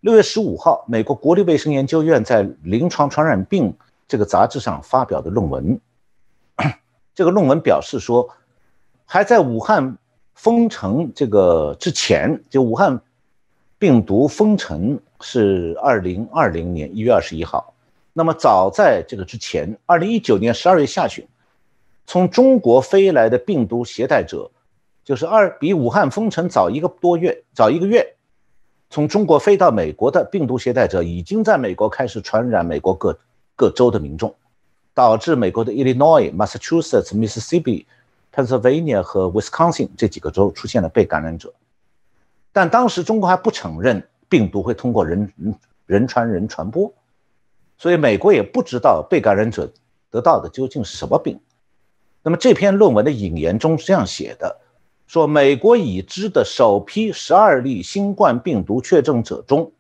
[0.01, 3.71] 六月十五号，美国国立卫生研究院在《临床传染病》
[4.07, 5.79] 这个杂志上发表的论文，
[7.19, 8.29] 这个论文表示说，
[9.03, 9.97] 还在武汉
[10.35, 13.01] 封城这个之前，就武汉
[13.77, 17.73] 病毒封城是二零二零年一月二十一号，
[18.13, 21.27] 那么早在这个之前，二零一九年十二月下旬。
[22.07, 24.49] 从中国飞来的病毒携带者，
[25.03, 28.15] 就是二比武汉封城早一个多月，早一个月，
[28.89, 33.19] 从中国飞到美国的病毒携带者，已经在美国开始传染美国各
[33.57, 34.33] 各州的民众，
[34.99, 37.85] 导致美国的 Illinois、Massachusetts、Mississippi、
[38.33, 41.53] Pennsylvania 和 Wisconsin 这几个州出现了被感染者。
[42.51, 45.31] 但当时中国还不承认病毒会通过人
[45.85, 46.93] 人传人传播，
[47.77, 49.71] 所以美国也不知道被感染者
[50.11, 51.39] 得到的究竟是什么病。
[52.21, 54.59] 那么这篇论文的引言中是这样写的：
[55.07, 59.71] 说美国已知的首批十二例新冠病毒确诊者中，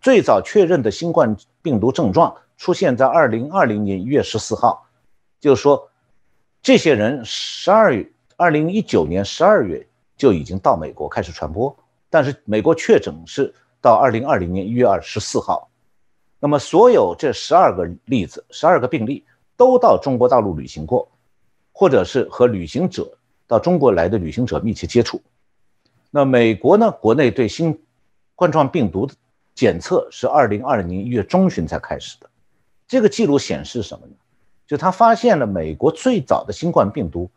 [0.00, 4.86] 最早确认的新冠病毒症状出现在二零二零年一月十四号，
[5.40, 5.90] 就是说，
[6.62, 9.86] 这些人十二月二零一九年十二月
[10.16, 11.76] 就已经到美国开始传播，
[12.08, 15.68] 但是美国确诊是到二零二零年一月二十四号。
[16.38, 19.24] 那么所有这十二个例子，十二个病例
[19.56, 21.08] 都到中国大陆旅行过。
[21.78, 23.06] 或者是和旅行者
[23.46, 25.20] 到中国来的旅行者密切接触，
[26.10, 26.90] 那美国呢？
[26.90, 27.78] 国内对新
[28.34, 29.12] 冠状病毒的
[29.54, 32.30] 检测是二零二零年一月中旬才开始的。
[32.88, 34.12] 这个记录显示什么呢？
[34.66, 37.30] 就他发现了美国最早的新冠病毒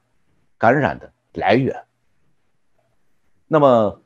[0.57, 1.83] 感染的来源。
[3.47, 4.01] 那么，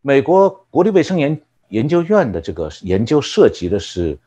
[0.00, 4.18] 美国国立卫生研研究院的这个研究涉及的是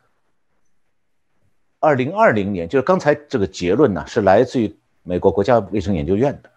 [1.80, 4.76] 二零二零年，就是刚才这个结论呢，是来自于。
[5.04, 6.52] 美国国家卫生研究院的，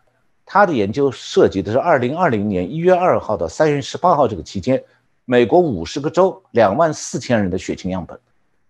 [0.44, 4.84] 他的研究涉及的是二零二零年一月二号到三月十八号这个期间，
[5.24, 8.20] 美国五十个州两万四千人的血清样本，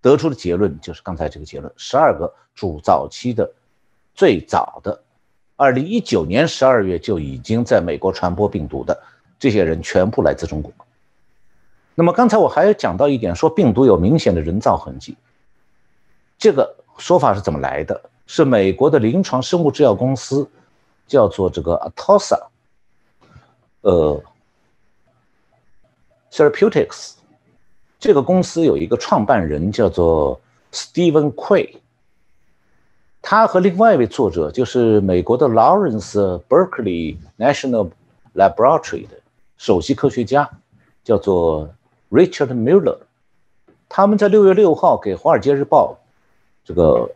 [0.04, 3.50] 得出的结论就是刚才这个结论：十二个主早期的、
[4.14, 5.02] 最早的，
[5.56, 9.02] 二零一九年十二月就已经在美国传播病毒的
[9.38, 10.70] 这些人全部来自中国。
[11.94, 15.16] 那么刚才我还讲到一点，说病毒有明显的人造痕迹，
[16.36, 18.10] 这个说法是怎么来的？
[18.26, 20.46] 是美国的临床生物制药公司，
[21.06, 22.46] 叫做这个 Atossa，
[23.80, 24.22] 呃
[26.30, 27.14] ，Therapeutics，
[28.04, 30.38] 这个公司有一个创办人叫做
[30.72, 31.76] Steven Quay，
[33.22, 37.88] 他和另外一位作者就是美国的 Lawrence Berkeley National
[38.34, 39.16] Laboratory 的
[39.56, 40.50] 首席科学家，
[41.02, 41.70] 叫做
[42.10, 42.98] Richard Mueller，
[43.88, 45.96] 他们在六月六号给《华尔街日报》
[46.62, 47.10] 这个。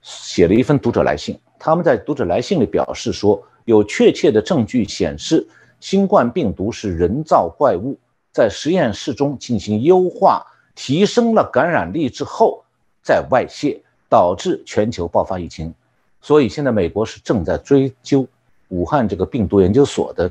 [0.00, 5.46] 写了一份读者来信，他们在读者来信里表示说，有确切的证据显示，
[5.80, 7.96] 新冠病毒是人造怪物，
[8.32, 12.64] 在实验室中进行优化，提升了感染力之后
[13.02, 15.72] 再外泄，导致全球爆发疫情。
[16.20, 18.26] 所以现在美国是正在追究
[18.68, 20.30] 武汉这个病毒研究所的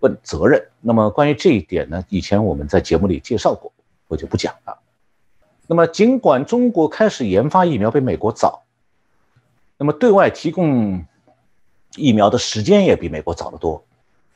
[0.00, 0.66] 问责任。
[0.80, 3.70] 那么关于这一点呢，以前我们在节目里介绍过，
[4.08, 4.78] 我就不讲了。
[5.66, 8.64] 那么尽管中国开始研发疫苗比美国早。
[9.82, 11.02] 那么，对外提供
[11.96, 13.82] 疫苗的时间也比美国早得多，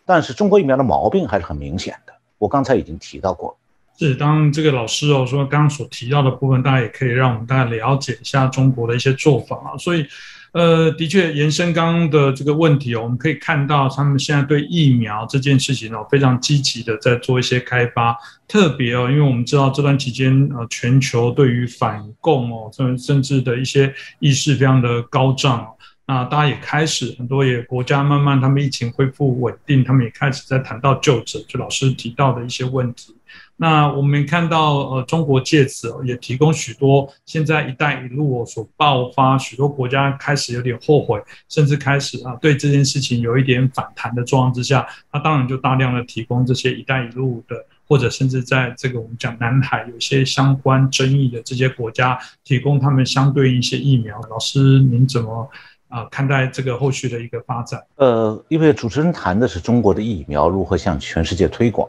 [0.07, 2.15] 但是中国疫苗的毛病还是很明显的。
[2.45, 3.57] 我刚才已经提到过。
[3.99, 9.79] 是，当这个老师哦说刚刚所提到的部分，大家也可以让我们大家了解一下中国的一些做法啊。
[9.79, 10.07] 所以。
[10.55, 18.17] 呃，的确，延伸刚刚的这个问题哦，我们可以看到他们现在对疫苗这件事情哦，非常积极的在做一些开发。
[18.47, 25.67] 特别哦，因为我们知道这段期间呃，全球对于反共哦，甚甚至的一些意识非常的高涨。
[26.07, 33.15] 那大家也开始很多也国家慢慢他们疫情恢复稳定，他们也开始在谈到就诊，就老师提到的一些问题。
[33.57, 54.21] 那我们看到，呃，中国借此也提供许多现在“一带一路”所爆发，许多国家开始有点后悔，甚至开始啊对这件事情有一点反弹的状况之下，他当然就大量的提供这些“一带一路”的，或者甚至在这个我们讲南海有些相关争议的这些国家，提供他们相对应一些疫苗。
[54.29, 55.49] 老师，您怎么
[55.95, 57.81] 啊看待这个后续的一个发展？
[57.97, 61.89] 呃，因为主持人谈的是中国的疫苗如何向全世界推广，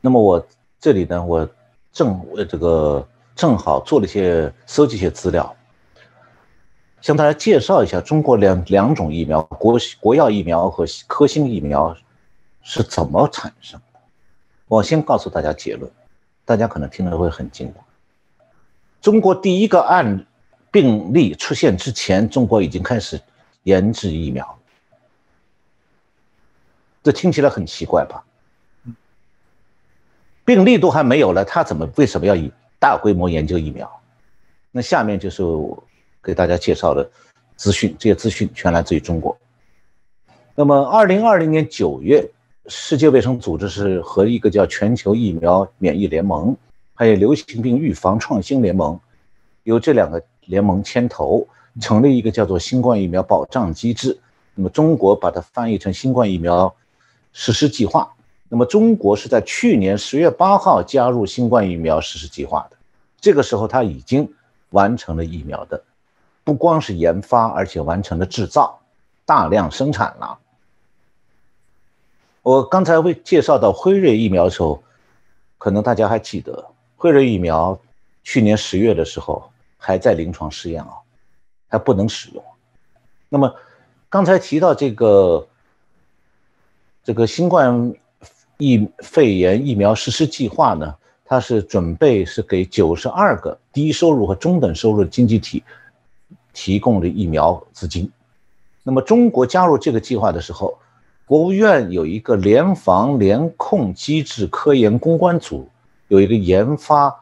[0.00, 0.46] 那么我。
[0.82, 1.46] 这里呢，我
[1.92, 3.06] 正呃这个
[3.36, 5.54] 正好做了一些收集一些资料，
[7.02, 11.94] 向大家介绍一下中国两两种疫苗国国药疫苗和科兴疫苗
[12.62, 14.00] 是怎么产生的。
[14.68, 15.92] 我先告诉大家结论，
[16.46, 17.84] 大家可能听了会很惊慌。
[19.02, 20.26] 中国第一个案
[20.70, 23.20] 病例出现之前，中国已经开始
[23.64, 24.58] 研制疫苗，
[27.02, 28.24] 这听起来很奇怪吧？
[30.44, 33.90] 病例都还没有了，他怎么为什么要以大规模研究疫苗？
[34.70, 35.42] 那下面就是
[36.22, 37.08] 给大家介绍的
[37.56, 39.36] 资讯，这些资讯全来自于中国。
[40.54, 42.28] 那么，二零二零年九月，
[42.66, 46.56] 世界卫生组织是和一个叫全球疫苗免疫联盟，
[46.94, 48.98] 还有流行病预防创新联盟，
[49.64, 51.46] 由这两个联盟牵头，
[51.80, 54.18] 成立一个叫做新冠疫苗保障机制。
[54.54, 56.74] 那么，中国把它翻译成新冠疫苗
[57.32, 58.12] 实施计划。
[58.48, 62.76] 那么，中国是在去年十月八号加入新冠疫苗实施计划的。
[63.20, 64.34] 这个时候，它已经
[64.70, 65.84] 完成了疫苗的，
[66.42, 68.80] 不光是研发，而且完成了制造，
[69.24, 70.38] 大量生产了。
[72.42, 74.82] 我刚才为介绍到辉瑞疫苗的时候，
[75.58, 77.78] 可能大家还记得，辉瑞疫苗
[78.24, 80.92] 去年十月的时候还在临床试验啊，
[81.66, 82.44] 还不能使用。
[83.28, 83.52] 那么，
[84.08, 85.48] 刚才提到这个
[87.02, 87.92] 这个新冠。
[88.62, 95.64] 疫肺炎疫苗实施计划呢，它是准备是给九十二个低收入和中等收入的经济体
[96.52, 98.12] 提供的疫苗资金。
[98.82, 100.78] 那么中国加入这个计划的时候，
[101.24, 105.66] 国务院有一个联防联控机制科研攻关组，
[106.08, 107.18] 有一个研发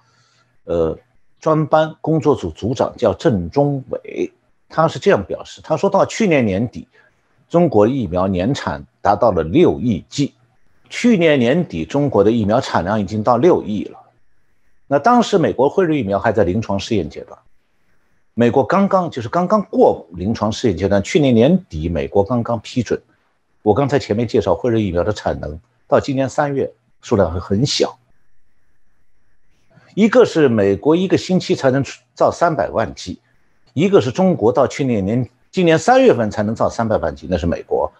[0.64, 0.98] 呃
[1.40, 4.32] 专班工作组组长叫郑中伟，
[4.68, 6.86] 他是这样表示：他说到去年年底，
[7.48, 10.34] 中国疫苗年产达到了六亿剂。
[10.90, 13.98] 去年年底，中国的疫苗产量已经到六亿了。
[14.86, 17.38] 那当时美国辉瑞疫苗还在临床试验阶段，
[18.34, 21.02] 美国刚刚就是刚刚过临床试验阶段。
[21.02, 23.00] 去年年底，美国刚刚批准。
[23.62, 26.72] 我刚才前面介绍辉瑞疫苗的产能，到今年三月
[27.02, 27.98] 数量会很小。
[29.98, 31.84] 一个是美国一个星期才能
[32.14, 33.18] 造三百万剂，
[33.72, 37.92] 一个是中国到去年年今年三月份才能造三百万剂，那是美国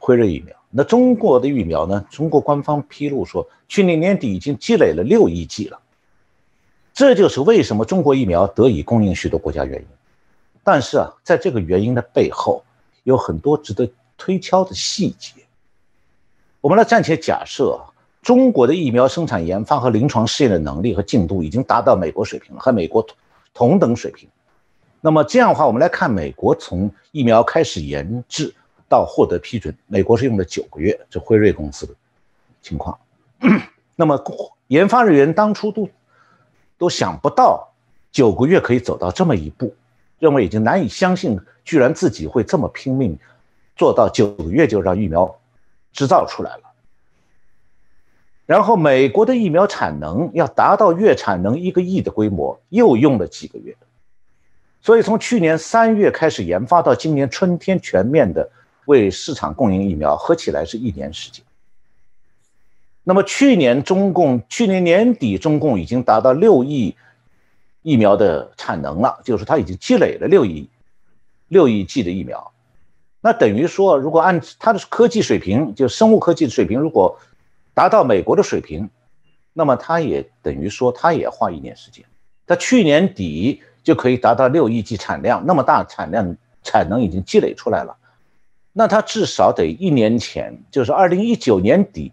[0.00, 0.56] 辉瑞疫苗。
[0.70, 2.04] 那中国的疫苗呢？
[2.10, 5.78] 中国官方披露说，去年年底已经积累了六亿剂了。
[6.92, 9.86] 这就是为什么中国疫苗得以供应许多国家原因。
[10.64, 12.64] 但是啊，在这个原因的背后，
[13.04, 15.34] 有很多值得推敲的细节。
[16.60, 17.80] 我们来暂且假设，
[18.22, 23.06] 中国的疫苗生产、研发和临床试验的能力和进度已经达到美国水平了，和美国
[23.54, 24.28] 同等水平。
[25.00, 28.54] 那么这样的话，我们来看美国从疫苗开始研制。
[28.90, 31.94] 到获得批准，美国是用了九个月，这辉瑞公司的
[32.60, 32.98] 情况。
[33.94, 34.20] 那么
[34.66, 35.88] 研发人员当初都
[36.76, 37.72] 都想不到
[38.10, 39.72] 九个月可以走到这么一步，
[40.18, 43.16] 认为已经难以相信，居然自己会这么拼命，
[43.76, 45.38] 做到九个月就让疫苗
[45.92, 46.62] 制造出来了。
[48.50, 53.76] 然后美国的疫苗产能要达到月产能一个亿的规模，又用了几个月。
[54.82, 58.50] 所以从去年三月开始研发到今年春天全面的。
[58.86, 61.44] 为市场供应疫苗，合起来是一年时间。
[63.04, 66.96] 那么去年中共去年年底，中共已经达到六亿
[67.82, 70.68] 疫苗的产能了，就是它已经积累了六亿
[71.46, 72.50] 六亿剂的疫苗。
[73.20, 77.16] 那等于说，如果按它的科技水平，就生物科技的水平，如果
[77.80, 78.90] 达到美国的水平，
[79.54, 82.04] 那么它也等于说，它也花一年时间。
[82.46, 87.96] 它去年底就可以达到六亿剂产量，那么大产量产能已经积累出来了。
[88.74, 92.12] 那他至少得一年前，就是二零一九年底，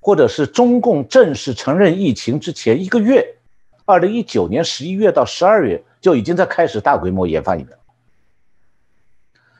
[0.00, 3.36] 或者是中共正式承认疫情之前一个月，
[3.84, 7.76] 二零一九年十一月到十二月就已经在开始大规模研发疫苗。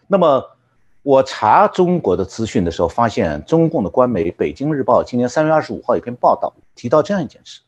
[0.07, 0.54] 那么
[1.05, 7.61] 我查中国的资讯的时候，发现中共的官媒《北京日报》今年三月二十五号一篇报道提到这样一件事，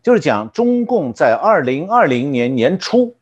[0.00, 3.16] 就是讲中共在二零二零年年初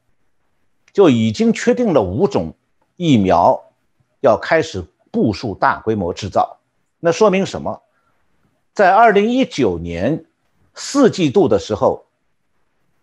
[0.93, 2.55] 就已经确定了五种。
[2.97, 3.61] 疫苗
[4.21, 6.59] 要开始部署大规模制造，
[7.01, 7.83] 那说明什么？
[8.73, 10.25] 在二零一九年
[10.75, 12.05] 四季度的时候，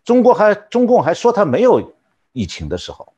[0.06, 1.94] 中国还中共还说他没有
[2.32, 3.12] 疫情的时候，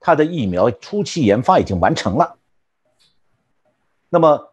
[0.00, 2.38] 他的疫苗初期研发已经完成了。
[4.08, 4.52] 那么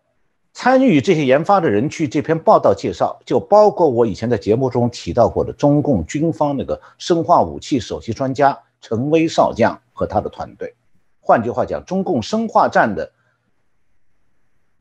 [0.54, 10.76] 参与这些研发的人，据这篇报道介绍，就包括我以前在节目中提到过的中共军方那个生化武器首席专家陈威少将和他的团队。
[11.20, 13.12] 换句话讲，中共生化战的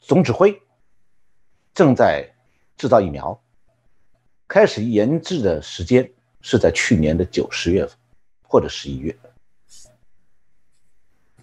[0.00, 0.60] 总指挥
[1.74, 2.26] 正在
[2.76, 3.40] 制造疫苗，
[4.48, 6.10] 开始研制的时间
[6.40, 7.96] 是在去年的九十月份
[8.42, 9.16] 或者十一月。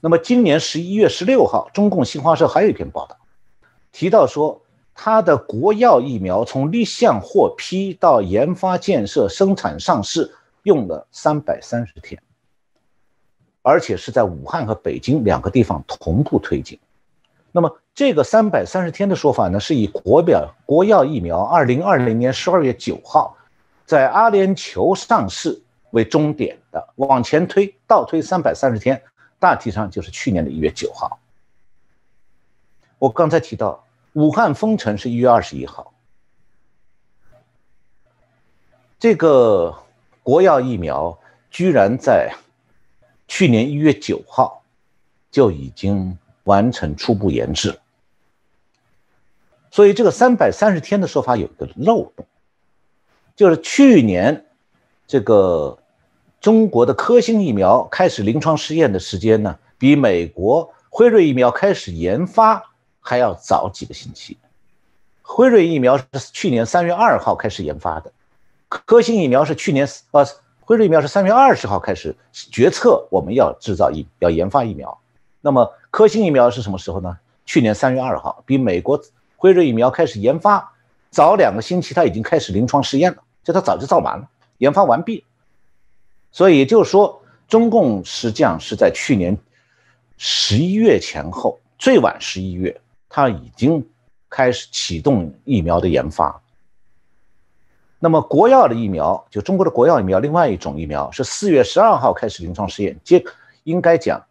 [0.06, 3.16] 那么今年十一月十六号，中共新华社还有一篇报道，
[3.93, 4.62] 提到说，
[4.93, 12.22] 它的国药疫苗从立项获批到研发建设、生产上市用了三百三十天，
[13.62, 16.78] 而且是在武汉和北京两个地方同步推进。
[17.54, 23.38] 那么这个三百三十天的说法呢，是以国表国药疫苗二零二零年十二月九号
[23.86, 29.01] 在阿联酋上市为终点的，往前推倒推三百三十天，
[29.44, 31.20] 大体上就是去年的一月九号。
[32.98, 33.84] 我刚才提到。
[34.14, 35.91] 武汉封城是一月二十一号，
[39.00, 39.76] 这个
[40.22, 41.18] 国药疫苗
[41.50, 42.36] 居然在
[43.28, 44.62] 去年一月九号
[45.32, 47.80] 就已经完成初步研制，
[49.72, 52.28] 所以这个三百三十天的说法有一个漏洞，
[53.36, 54.46] 就是去年
[55.08, 55.80] 这个
[56.44, 62.62] 中国的科兴疫苗开始临床试验的时间呢，比美国辉瑞疫苗开始研发。
[63.06, 64.38] 还要早几个星期。
[65.22, 68.12] 辉瑞疫苗是去年三月二号开始研发的，
[68.70, 70.26] 科兴疫苗是去年呃，
[70.62, 74.98] 辉瑞疫苗是三月二十号开始决策我们要制造疫要研发疫苗。
[75.41, 77.18] 那么科兴疫苗是什么时候呢？
[77.46, 79.02] 去年三月二号，比美国
[79.36, 80.74] 辉瑞疫苗开始研发
[81.10, 84.28] 早两个星期，它已经开始临床试验了，就它早就造完了，
[84.60, 85.26] 研发完毕。
[86.34, 89.38] 所以也就是说，中共实际上是在去年
[90.17, 92.77] 十一月前后，最晚十一月。
[93.15, 93.88] 它已经
[94.27, 96.41] 开始启动疫苗的研发。
[97.99, 102.99] 那么国药的疫苗，就中国的国药疫苗，另外一种疫苗是四月十二号开始临床试验。
[103.03, 103.23] 接
[103.65, 104.25] 应该讲，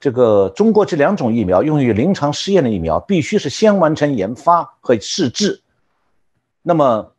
[0.00, 5.60] 这个中国这两种疫苗用于临床试验的疫苗，必须是先完成研发和试制。
[6.62, 7.12] 那么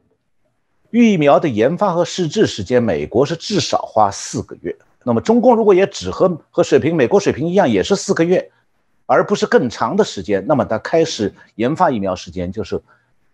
[0.92, 4.76] 疫苗的研发和试制时间，美国是至少花四个月。
[5.04, 8.52] 那么中共如果也只和和水平美国水平一样，也是四个月。
[9.12, 12.80] 而不是更长的时间，那么它开始研发疫苗时间就是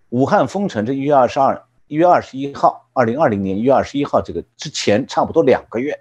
[0.08, 6.00] 武汉封城这一月二十二、一月二十一号，二零二零年一月二十一号这个之前差不多两个月，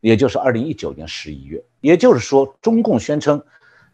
[0.00, 1.64] 也就是二零一九年十一月。
[1.80, 3.42] 也就是说，中共宣称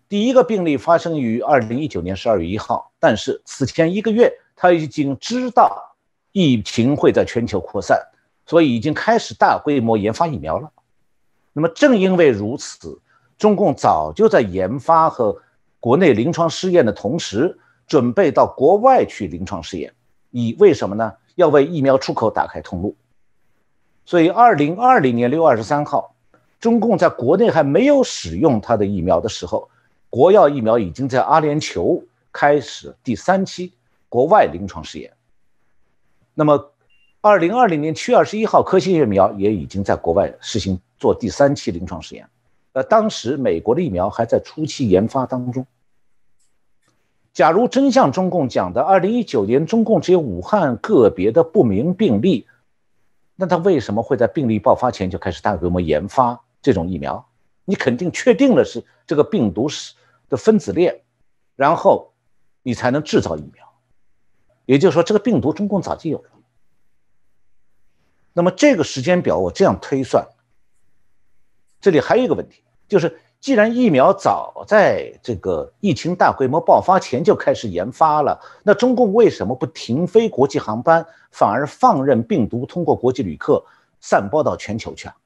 [0.09, 5.92] 第一个病例发生于二零一九年十二月一号，但是此前一个月他已经知道
[6.33, 7.99] 疫情会在全球扩散，
[8.47, 10.73] 所以已经开始大规模研发疫苗了。
[11.53, 13.01] 那么正因为如此。
[13.39, 15.37] 中共早就在研发和
[15.81, 17.59] 国内临床试验的同时，
[17.89, 19.93] 准备到国外去临床试验，
[20.31, 21.15] 以为什么呢？
[21.35, 22.95] 要为疫苗出口打开通路。
[24.05, 26.15] 所以，二零二零年六月二十三号，
[26.61, 29.69] 中共在国内还没有使用它的疫苗的时候，
[30.09, 33.73] 国药疫苗已经在阿联酋开始第三期
[34.09, 35.13] 国外临床试验。
[36.35, 36.73] 那么，
[37.21, 42.29] 二零二零年七月二十一号，科兴疫苗也已经在国外实行做第三期临床试验。
[42.73, 45.67] 呃，当时美国的疫苗还在初期研发当中。
[47.35, 52.47] 假如真像中共讲的，二零一九年中共只有武汉个别的不明病例，
[53.37, 57.27] 那他为什么会在病例爆发前就开始大规模研发这种疫苗？
[57.65, 59.95] 你肯定确定了是这个病毒是
[60.29, 61.01] 的分子链，
[61.57, 62.13] 然后
[62.63, 63.72] 你才能制造疫苗。
[64.65, 66.31] 也就是说，这个病毒中共早就有了。
[68.33, 70.27] 那么这个时间表我这样推算。
[71.81, 83.65] 这里还有一个问题，就是既然疫苗早在这个疫情大规模爆发前就开始研发了，那中共为什么不停飞国际航班，反而放任病毒通过国际旅客
[84.01, 85.17] 散播到全球去啊？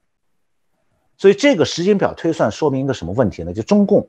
[1.19, 3.53] 所以这个时间表推算说明一个什么问题呢？
[3.53, 4.09] 就中共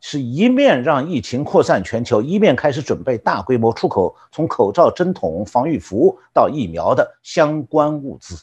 [0.00, 8.36] 是一面让疫情扩散全球，一面开始准备大规模出口从口罩、针筒、防御服到疫苗的相关物资，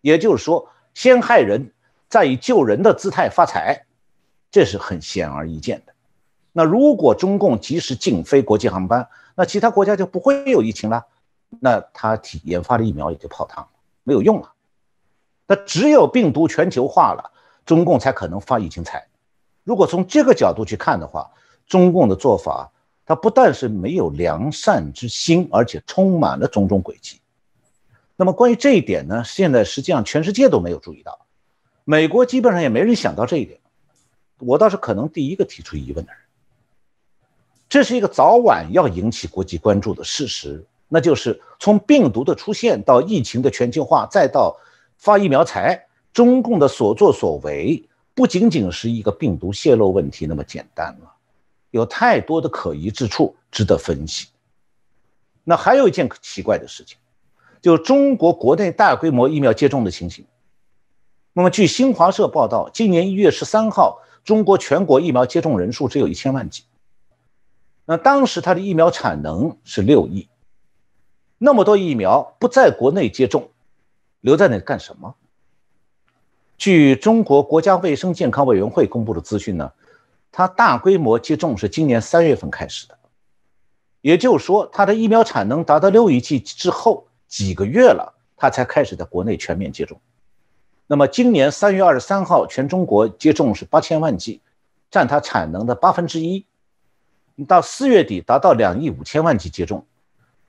[0.00, 1.72] 也就是说，先害人。
[2.08, 3.86] 再以救人的姿态发财，
[4.50, 5.92] 这是很显而易见的。
[6.50, 11.06] 那如果中共及时禁飞国际航班，那其他国家就不会有疫情了，
[11.60, 13.70] 那他提研发的疫苗也就泡汤了，
[14.02, 14.52] 没有用了。
[15.46, 17.30] 那只有病毒全球化了，
[17.64, 19.06] 中共才可能发疫情财。
[19.64, 21.30] 如果从这个角度去看的话，
[21.66, 22.72] 中共的做法，
[23.06, 27.20] 它不但是没有良善之心，而且充满了种种诡计。
[28.16, 31.26] 那么关于这一点呢，现在实际上全世界都没有注意到。
[31.84, 33.58] 美国基本上也没人想到这一点，
[34.38, 36.20] 我倒是可能第一个提出疑问的人。
[37.68, 44.56] 这是一个早晚要引起国际关注的事实，那就是从病毒的出现到疫情的全球化，再到
[44.98, 47.88] 发疫苗财，中共的所作所为
[48.20, 51.10] 不仅仅是一个病毒泄露问题那么简单了，
[51.70, 54.28] 有太多的可疑之处值得分析。
[55.42, 56.98] 那还有一件奇怪的事情，
[57.62, 60.26] 就是中国国内大规模疫苗接种的情形。
[61.32, 66.64] 那么，据新华社报道，今年一月十三号，中国全国疫苗接种人数只有一千万剂。
[67.86, 70.28] 那当时它的疫苗产能是六亿，
[71.38, 73.48] 那么多疫苗不在国内接种，
[74.20, 75.14] 留在那干什么？
[76.60, 79.72] 据中国国家卫生健康委员会公布的资讯呢，
[80.30, 82.98] 它大规模接种是今年三月份开始的，
[84.02, 89.98] 也就是说，它的疫苗产能达到六亿剂之后几个月了，它才开始在国内全面接种。
[90.86, 94.42] 那么今年三月二十三号，全中国接种是八千万剂，
[94.90, 96.44] 占它产能的八分之一。
[97.48, 99.86] 到四月底达到两亿五千万剂接种，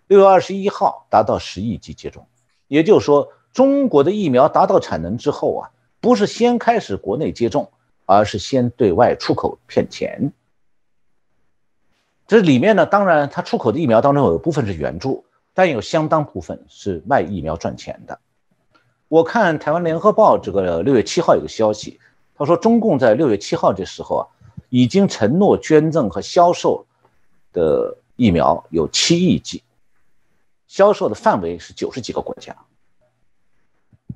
[0.07, 2.27] 六月二十一号达到十亿剂接种。
[2.67, 5.71] 也就是说，中国的疫苗达到产能之后啊。
[6.01, 7.71] 不是先开始国内接种，
[8.07, 10.33] 而是先对外出口骗钱。
[12.27, 15.23] 这里面呢，当然它出口的疫苗当中有一部分是援助，
[15.53, 18.19] 但有相当部分是卖疫苗赚钱的。
[19.09, 21.99] 我看台湾联合报这个六月七号有个消息，
[22.35, 24.23] 他说中共在六月七号这时候啊，
[24.69, 26.83] 已经承诺捐赠和销售
[27.53, 29.61] 的疫苗有七亿剂，
[30.65, 32.57] 销售的范围是九十几个国家。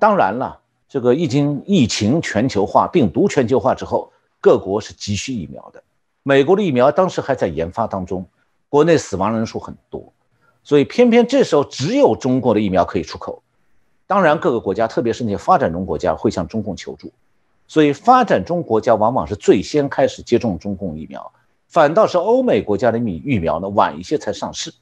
[0.00, 0.62] 当然了。
[0.96, 5.82] 这个已经疫情全球化、病毒全球化之后，各国是急需疫苗的。
[6.22, 8.24] 美国的疫苗当时还在研发当中，
[8.70, 10.10] 国内死亡人数很多，
[10.62, 13.42] 所以偏偏这时候只有中国的疫苗可以出口。
[14.06, 17.12] 当然，各个国家，特别是那些发展中国家，会向中共求助，
[17.68, 21.30] 所以发展中国家往往是最先开始接种中共疫苗，
[21.68, 24.72] 反倒是欧美国家的疫疫苗呢晚一些才上市。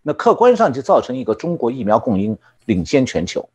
[0.00, 3.48] 那客观上就造成一个中国疫苗供应领先全球。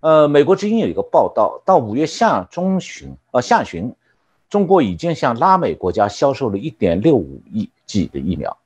[0.00, 3.94] 呃，美国之音有一个报道，到五月下中旬，呃下旬，
[4.48, 8.56] 中国已经向拉美国家销售了一点六五亿剂的疫苗。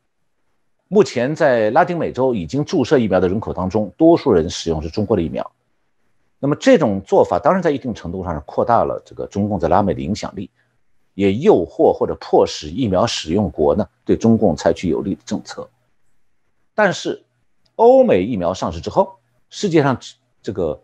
[0.88, 5.48] 目前在拉丁美洲已经注射疫苗的人口当中，多数人使用是中国的疫苗。
[6.40, 10.50] 那么这种做法当然在一定程度上是扩大了这个中共在拉美的影响力，
[11.14, 15.68] 也诱惑或者迫使疫苗使用国呢对中共采取有利的政策。
[16.74, 17.22] 但是，
[17.76, 19.14] 欧美疫苗上市之后，
[19.48, 19.96] 世界上
[20.42, 20.82] 这个。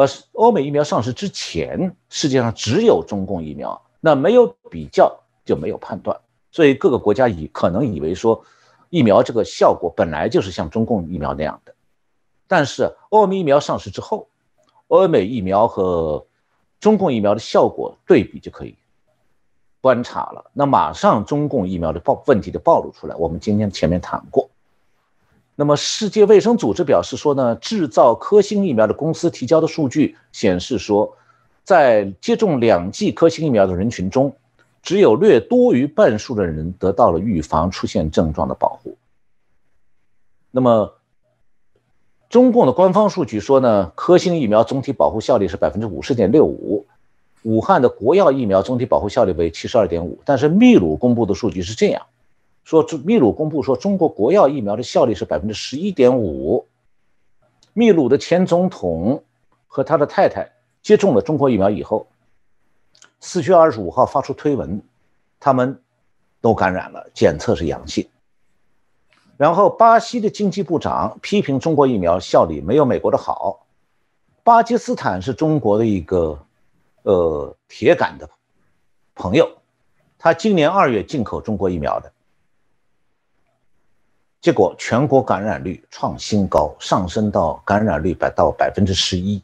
[0.00, 6.18] 而欧美疫苗上市之前，世界上只有中共疫苗，那没有比较就没有判断，
[6.50, 8.42] 所以各个国家以可能以为说，
[8.88, 11.74] 疫苗这个效果本来就是像中共疫苗那样的。
[12.48, 14.26] 但是欧美疫苗上市之后，
[14.88, 16.26] 欧美疫苗和
[16.80, 18.74] 中共疫苗的效果对比就可以
[19.82, 20.50] 观察了。
[20.54, 24.49] 那马上中共疫苗的暴问题就暴露出来，我们今天前面谈过。
[25.60, 31.14] 那么，世界卫生组织表示说呢，制造科兴疫苗的公司提交的数据显示说，
[31.64, 34.34] 在接种两剂科兴疫苗的人群中，
[34.80, 38.96] 只有略多于半数的人得到了预防出现症状的保护。
[40.50, 40.94] 那么，
[42.30, 46.86] 中共的官方数据说呢，科兴疫苗总体保护效率是百分之五十点六五，
[47.42, 52.06] 武汉的国药疫苗总体保护效率为七十二点五，但是秘鲁公布的数据是这样。
[52.70, 56.68] 说，秘鲁公布说，中国国药疫苗的效率是百分之十一点五。
[57.72, 59.24] 秘鲁的前总统
[59.66, 62.06] 和他的太太接种了中国疫苗以后，
[63.18, 64.80] 四月二十五号发出推文，
[65.40, 65.82] 他们
[66.40, 68.08] 都感染了，检测是阳性。
[69.36, 73.66] 然后，巴西的经济部长批评中国疫苗效力没有美国的好。
[74.44, 76.38] 巴基斯坦是中国的一个
[77.02, 78.30] 呃铁杆的
[79.16, 79.50] 朋友，
[80.16, 82.12] 他今年二月进口中国疫苗的。
[84.40, 89.42] 结果全国感染率创新高，上升到感染率百到百分之十一。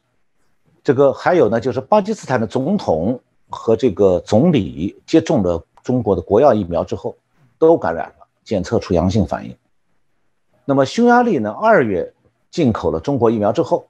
[0.83, 3.21] 这个还有呢，就是巴基斯坦的总统
[3.51, 7.15] 和这个总理接种了中国的国药疫苗之后，
[7.59, 9.55] 都感染了，检测出阳性反应。
[10.65, 12.15] 那么匈牙利呢，二月
[12.51, 13.87] 进口了中国疫苗之后，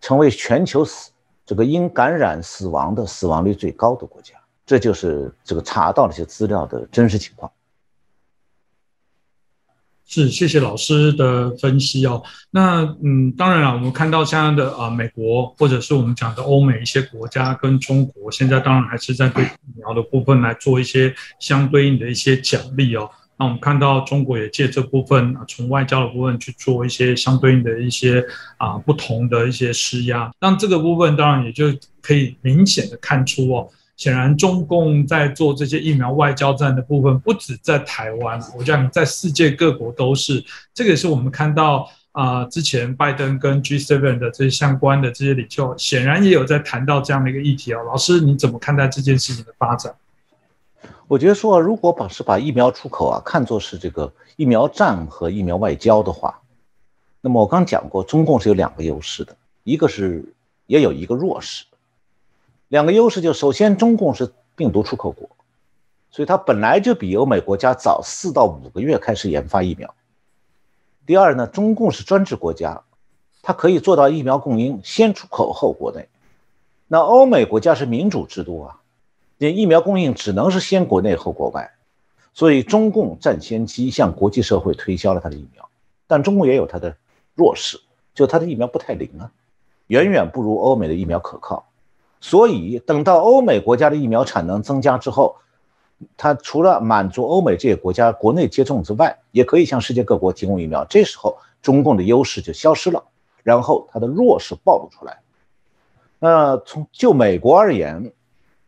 [0.00, 1.10] 成为全球死
[1.46, 4.34] 这个因感染死亡的死亡率最高的国家。
[4.66, 7.50] 这就是这个查到了一些资料的真实情况。
[10.10, 12.22] 是，谢谢老师的分析哦。
[12.50, 23.06] 那嗯，当然了，我们看到现在的啊，美国或者是我们讲的欧美一些国家跟中国，现在当然还是在对疫苗的部分来做一些相对应的一些奖励哦。
[23.38, 28.24] 那我们看到中国也借这部分啊，从外交的部分去做一些相对应的一些
[28.56, 30.30] 啊不同的一些施压。
[30.40, 31.66] 那这个部分当然也就
[32.00, 33.68] 可以明显的看出哦。
[33.98, 40.42] 显然，中共在做这些疫苗外交战的部分，不止在台湾，我讲在世界各国都是。
[40.72, 47.82] 这个也是我们看到啊，之前拜登跟 G7 的这些相关的这些领袖，显然也有在谈到这样的一个议题哦。
[47.82, 49.92] 老师，你怎么看待这件事情的发展？
[51.08, 56.40] 我觉得说，如果把是把疫苗出口啊看作是这个疫苗战和疫苗外交的话，
[57.20, 60.24] 那么我刚讲过，中共是有两个优势的，一个是
[60.66, 61.64] 也有一个弱势。
[62.68, 65.30] 两个优势就首先，中共是病毒出口国，
[66.10, 69.94] 所以它本来就比欧美国家早四到五个月开始研发疫苗。
[71.06, 72.82] 第二呢，中共是专制国家，
[73.40, 76.08] 它可以做到疫苗供应先出口后国内。
[76.86, 78.80] 那欧美国家是民主制度啊，
[79.38, 81.72] 那疫苗供应只能是先国内后国外。
[82.34, 85.68] 所以中共占先机，向国际社会推销了它的疫苗。
[86.06, 86.96] 但中共也有它的
[87.34, 87.80] 弱势，
[88.14, 89.32] 就它的疫苗不太灵啊，
[89.86, 91.67] 远远不如欧美的疫苗可靠。
[92.20, 95.36] 所以等到欧美国家的疫苗产能增加之后，
[96.16, 100.84] 它除了满足欧美这些国家国内接种之外，也可以向世界各国提供疫苗。
[100.84, 103.04] 这时候中共的优势就消失了，
[103.42, 105.18] 然后它的弱势暴露出来。
[106.18, 108.12] 那从就美国而言，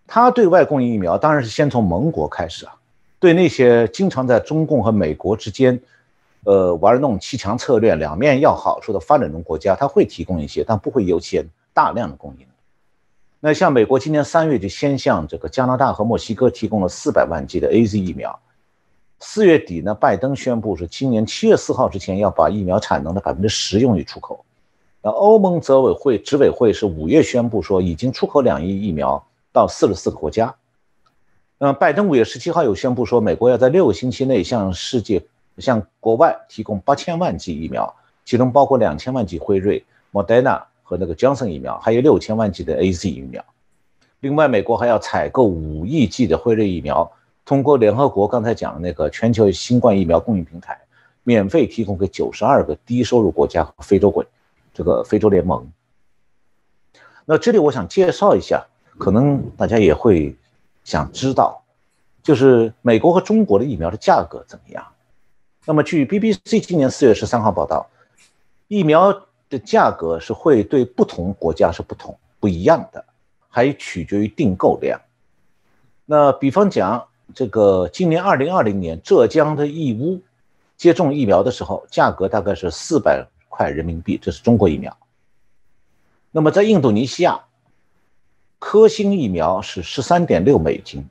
[0.06, 2.74] 它对外供应疫苗当然是先从盟国开始啊，
[3.18, 5.80] 对那些经常在中共和美国之间，
[6.44, 11.44] 呃玩弄欺强策略、两面要好处的发展中国家，它会提供一些，但不会优先
[11.74, 12.46] 大量的供应。
[13.42, 18.38] 那像美国今年三月就先向这个加拿大和墨西哥提供了四百万剂的 A Z 疫苗，
[19.18, 24.44] 四月底呢，拜登宣布是今年七月四号之前要把疫苗产能的百分之十用于出口。
[25.00, 30.54] 那欧盟执委会执委会是五月宣布说已经出口两亿疫苗到四十四个国家。
[31.56, 35.22] 那拜登五月十七号又宣布说，美国要在六个星期内向世界
[35.56, 37.94] 向国外提供八千万剂疫苗，
[38.26, 40.66] 其中包括两千万剂辉瑞、莫德纳。
[40.90, 43.44] 和那个 Johnson 疫苗，还有六千万剂的 A Z 疫苗。
[44.18, 47.08] 另外，美国还要采购五亿剂的辉瑞疫苗，
[47.44, 50.76] 通过联合国刚才讲的那个全球新冠疫苗供应平台，
[51.22, 54.24] 免费提供给九十二个低收入国家和非洲国，
[54.74, 55.64] 这个非洲联盟。
[57.24, 58.66] 那这里我想介绍一下，
[58.98, 60.34] 可能大家也会
[60.82, 61.62] 想知道，
[62.20, 64.84] 就是美国和中国的疫苗的价格怎么样？
[65.66, 67.88] 那么，据 BBC 今年四月十三号报道，
[68.66, 69.28] 疫苗。
[69.50, 73.04] 的价格是会对不同国家是不同不一样的，
[73.48, 74.98] 还取决于订购量。
[76.06, 80.22] 那比方讲，这个今年二零二零年浙江的义乌
[80.76, 84.96] 接种疫苗的时候，价格大概是四百块人民币，这是中国疫苗。
[86.30, 87.40] 那么在印度尼西亚，
[88.58, 91.08] 科兴疫苗是十三点六美金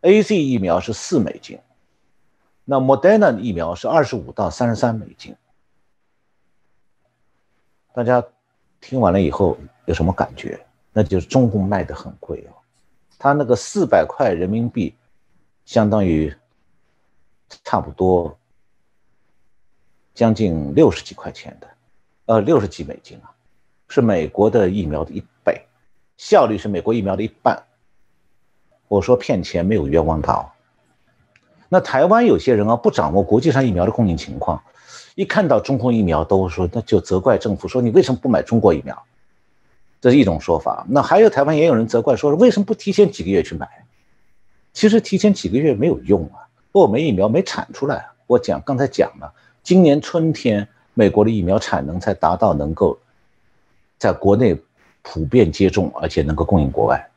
[0.00, 1.60] ，A Z 疫苗是四美金，
[2.64, 5.36] 那 Moderna 疫苗是二十五到三十三美金。
[7.96, 8.22] 大家
[8.78, 10.60] 听完了以后有什么感觉？
[10.92, 12.52] 那就是中共卖的很贵哦，
[13.18, 14.94] 他那个四百块人民币，
[15.64, 16.30] 相当于
[17.64, 18.36] 差不多
[20.12, 21.66] 将近六十几块钱的，
[22.26, 23.32] 呃，六十几美金啊，
[23.88, 25.66] 是美国的疫苗的一倍，
[26.18, 27.64] 效率是美国疫苗的一半。
[28.88, 30.50] 我说骗钱没有冤枉他哦。
[31.70, 34.62] 那台湾有些人啊，不掌握国际上疫苗的供应情况。
[35.16, 39.02] 一看到中国疫苗，都说那就责怪政府，说你为什么不买中国疫苗？
[39.98, 40.86] 这是一种说法。
[40.90, 43.66] 那还有台湾也有人责怪，说为什么不提前几个月去买？
[44.74, 48.06] 其实提前几个月没有用啊，欧美疫苗没产出来。
[48.26, 52.98] 我讲刚才讲了，今年春天美国的疫苗产能才达到能够
[53.96, 54.54] 在国内
[55.00, 57.08] 普遍接种，而且能够供应国外。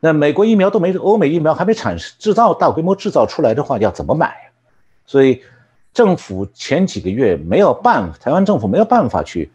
[0.00, 4.50] 那美国疫苗都没，欧美疫苗还没产制造大规模制造出来的话，要怎么买？
[5.06, 5.40] 所以。
[5.94, 9.50] 政府前几个月没有办法，台湾政府没有办法去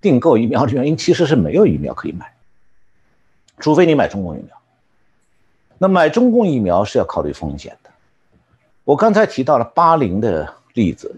[0.00, 2.32] 订购疫苗的原因，其实是没有疫苗可以买，
[3.58, 4.56] 除非你买中共疫苗。
[5.78, 7.90] 那买中共疫苗是要考虑风险的。
[8.84, 11.14] 我刚才提到了巴林的例子，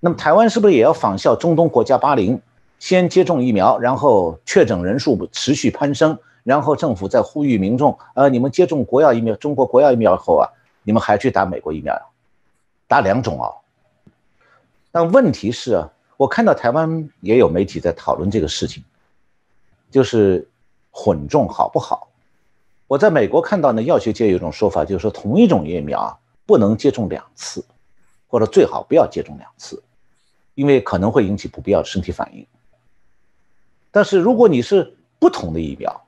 [0.00, 2.40] 那么台湾是不是也要仿效中东国家巴林，
[2.78, 10.48] 先接种疫苗，然后确诊人数持续攀升，然后政府再呼吁民众，呃，你们接种国药疫苗，中国国药疫苗后啊，
[10.82, 11.94] 你们还去打美国疫苗，
[12.88, 13.52] 打两种啊？
[14.92, 18.84] 但问题是啊，我看到台湾也有媒体在讨论这个事情，
[19.90, 20.46] 就是
[20.90, 22.08] 混种好不好？
[22.86, 27.64] 我在美国看到呢，药学界有一种说法，就是说同一种疫苗啊，不能接种两次，
[28.28, 29.82] 或者最好不要接种两次，
[30.54, 32.46] 因为可能会引起不必要的身体反应。
[33.90, 36.04] 但是如果你是不同的疫苗，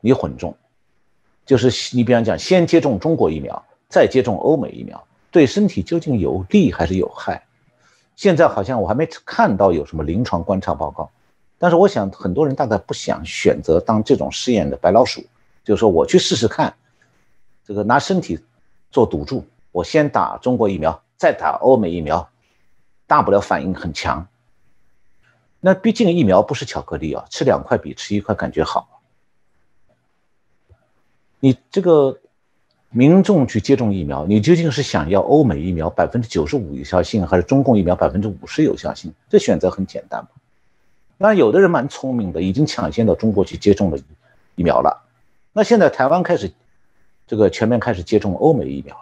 [0.00, 0.56] 你混种，
[1.44, 5.06] 就是你比方讲，先接种中国疫苗，再接种欧美疫苗。
[5.32, 7.42] 对身体究竟有利还是有害？
[8.14, 11.10] 现在好像我还没看到有什么临床观察报告。
[11.58, 15.24] 但是我想很多人大概不想选择当这种试验的白老鼠，
[15.64, 16.74] 就是说我去试试看，
[17.64, 18.38] 这个拿身体
[18.90, 22.28] 做赌注，我先打中国疫苗，再打欧美疫苗，
[23.06, 24.28] 大不了反应很强。
[25.60, 29.00] 那毕竟疫苗不是巧克力啊，吃两块比吃一块感觉好。
[31.40, 32.18] 你这个。
[32.94, 39.10] 民众去接种疫苗，你究竟是想要欧美疫苗百分之九十五有效性，还是中共疫苗百分之五十有效性？
[39.30, 40.28] 这选择很简单嘛。
[41.16, 43.96] 那有的人蛮聪明的，已经抢先到中国去接种了
[44.56, 45.04] 疫苗了。
[45.54, 46.52] 那现在台湾开始
[47.26, 48.94] 这个全面开始接种欧美疫苗。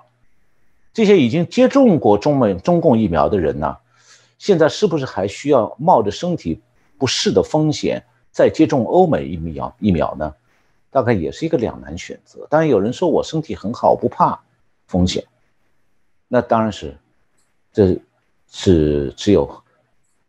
[0.92, 3.76] 这些已经接种过中美中共疫苗的人呢，
[4.38, 6.60] 现在是不是还需要冒着身体
[6.96, 10.32] 不适的风险再接种欧美疫苗疫苗呢？
[10.90, 12.46] 大概也是一个两难选择。
[12.50, 14.38] 当然有人说我身体很好，不怕
[14.86, 15.24] 风险，
[16.28, 16.96] 那当然是，
[17.72, 17.96] 这
[18.50, 19.62] 是只有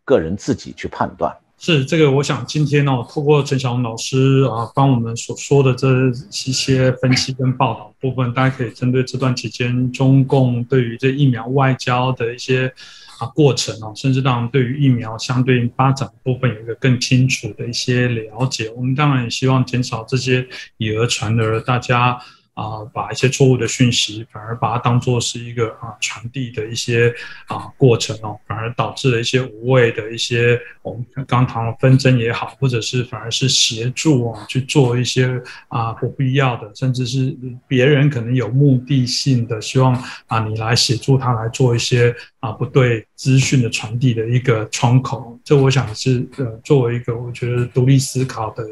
[0.05, 1.35] 个人自己去判断。
[1.57, 12.73] 是这个，我想今天呢，透过陈晓龙老师啊，帮我们所说的这一些分析跟报道部分，大家可以针对这段期间中共对于这疫苗外交的一些
[13.21, 18.67] 啊过程啊，甚至让对于疫苗相对应发展部分有一个更清楚的一些了解。
[18.75, 20.47] 我们当然也希望减少这些
[20.77, 22.19] 以讹传讹，大家。
[22.53, 27.13] 啊，把一些错误的讯息，反而把它当做是一个啊传递的一些
[27.47, 37.35] 啊过程哦，反而导致了一些无谓的一些我们刚谈的纷争也好，或者是反而是协助啊去做一些啊不必要的，甚至是
[37.67, 39.93] 别人可能有目的性的，希望
[40.27, 45.39] 啊你来协助他来做一些啊不对资讯的传递的一个窗口。
[45.43, 48.67] 这我想是呃作为一个我觉得独立思考的。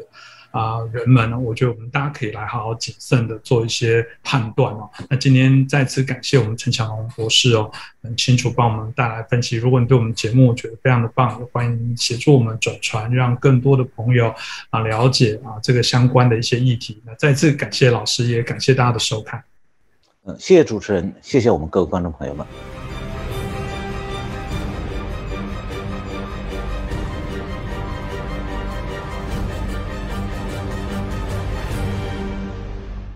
[0.50, 1.38] 啊，人们呢？
[1.38, 4.90] 我觉得我们大家可以来好好谨慎的做一些判断哦。
[5.08, 7.70] 那今天再次感谢我们陈强龙博士哦，
[8.02, 9.56] 很清楚帮我们带来分析。
[9.56, 14.34] 如果你对我们节目觉得非常的棒，也欢迎协助我们转传，让更多的朋友
[14.70, 17.00] 啊了解啊这个相关的一些议题。
[17.06, 19.42] 那再次感谢老师，也感谢大家的收看。
[20.24, 22.46] 嗯，谢谢主持人，谢谢我们各位观众朋友们。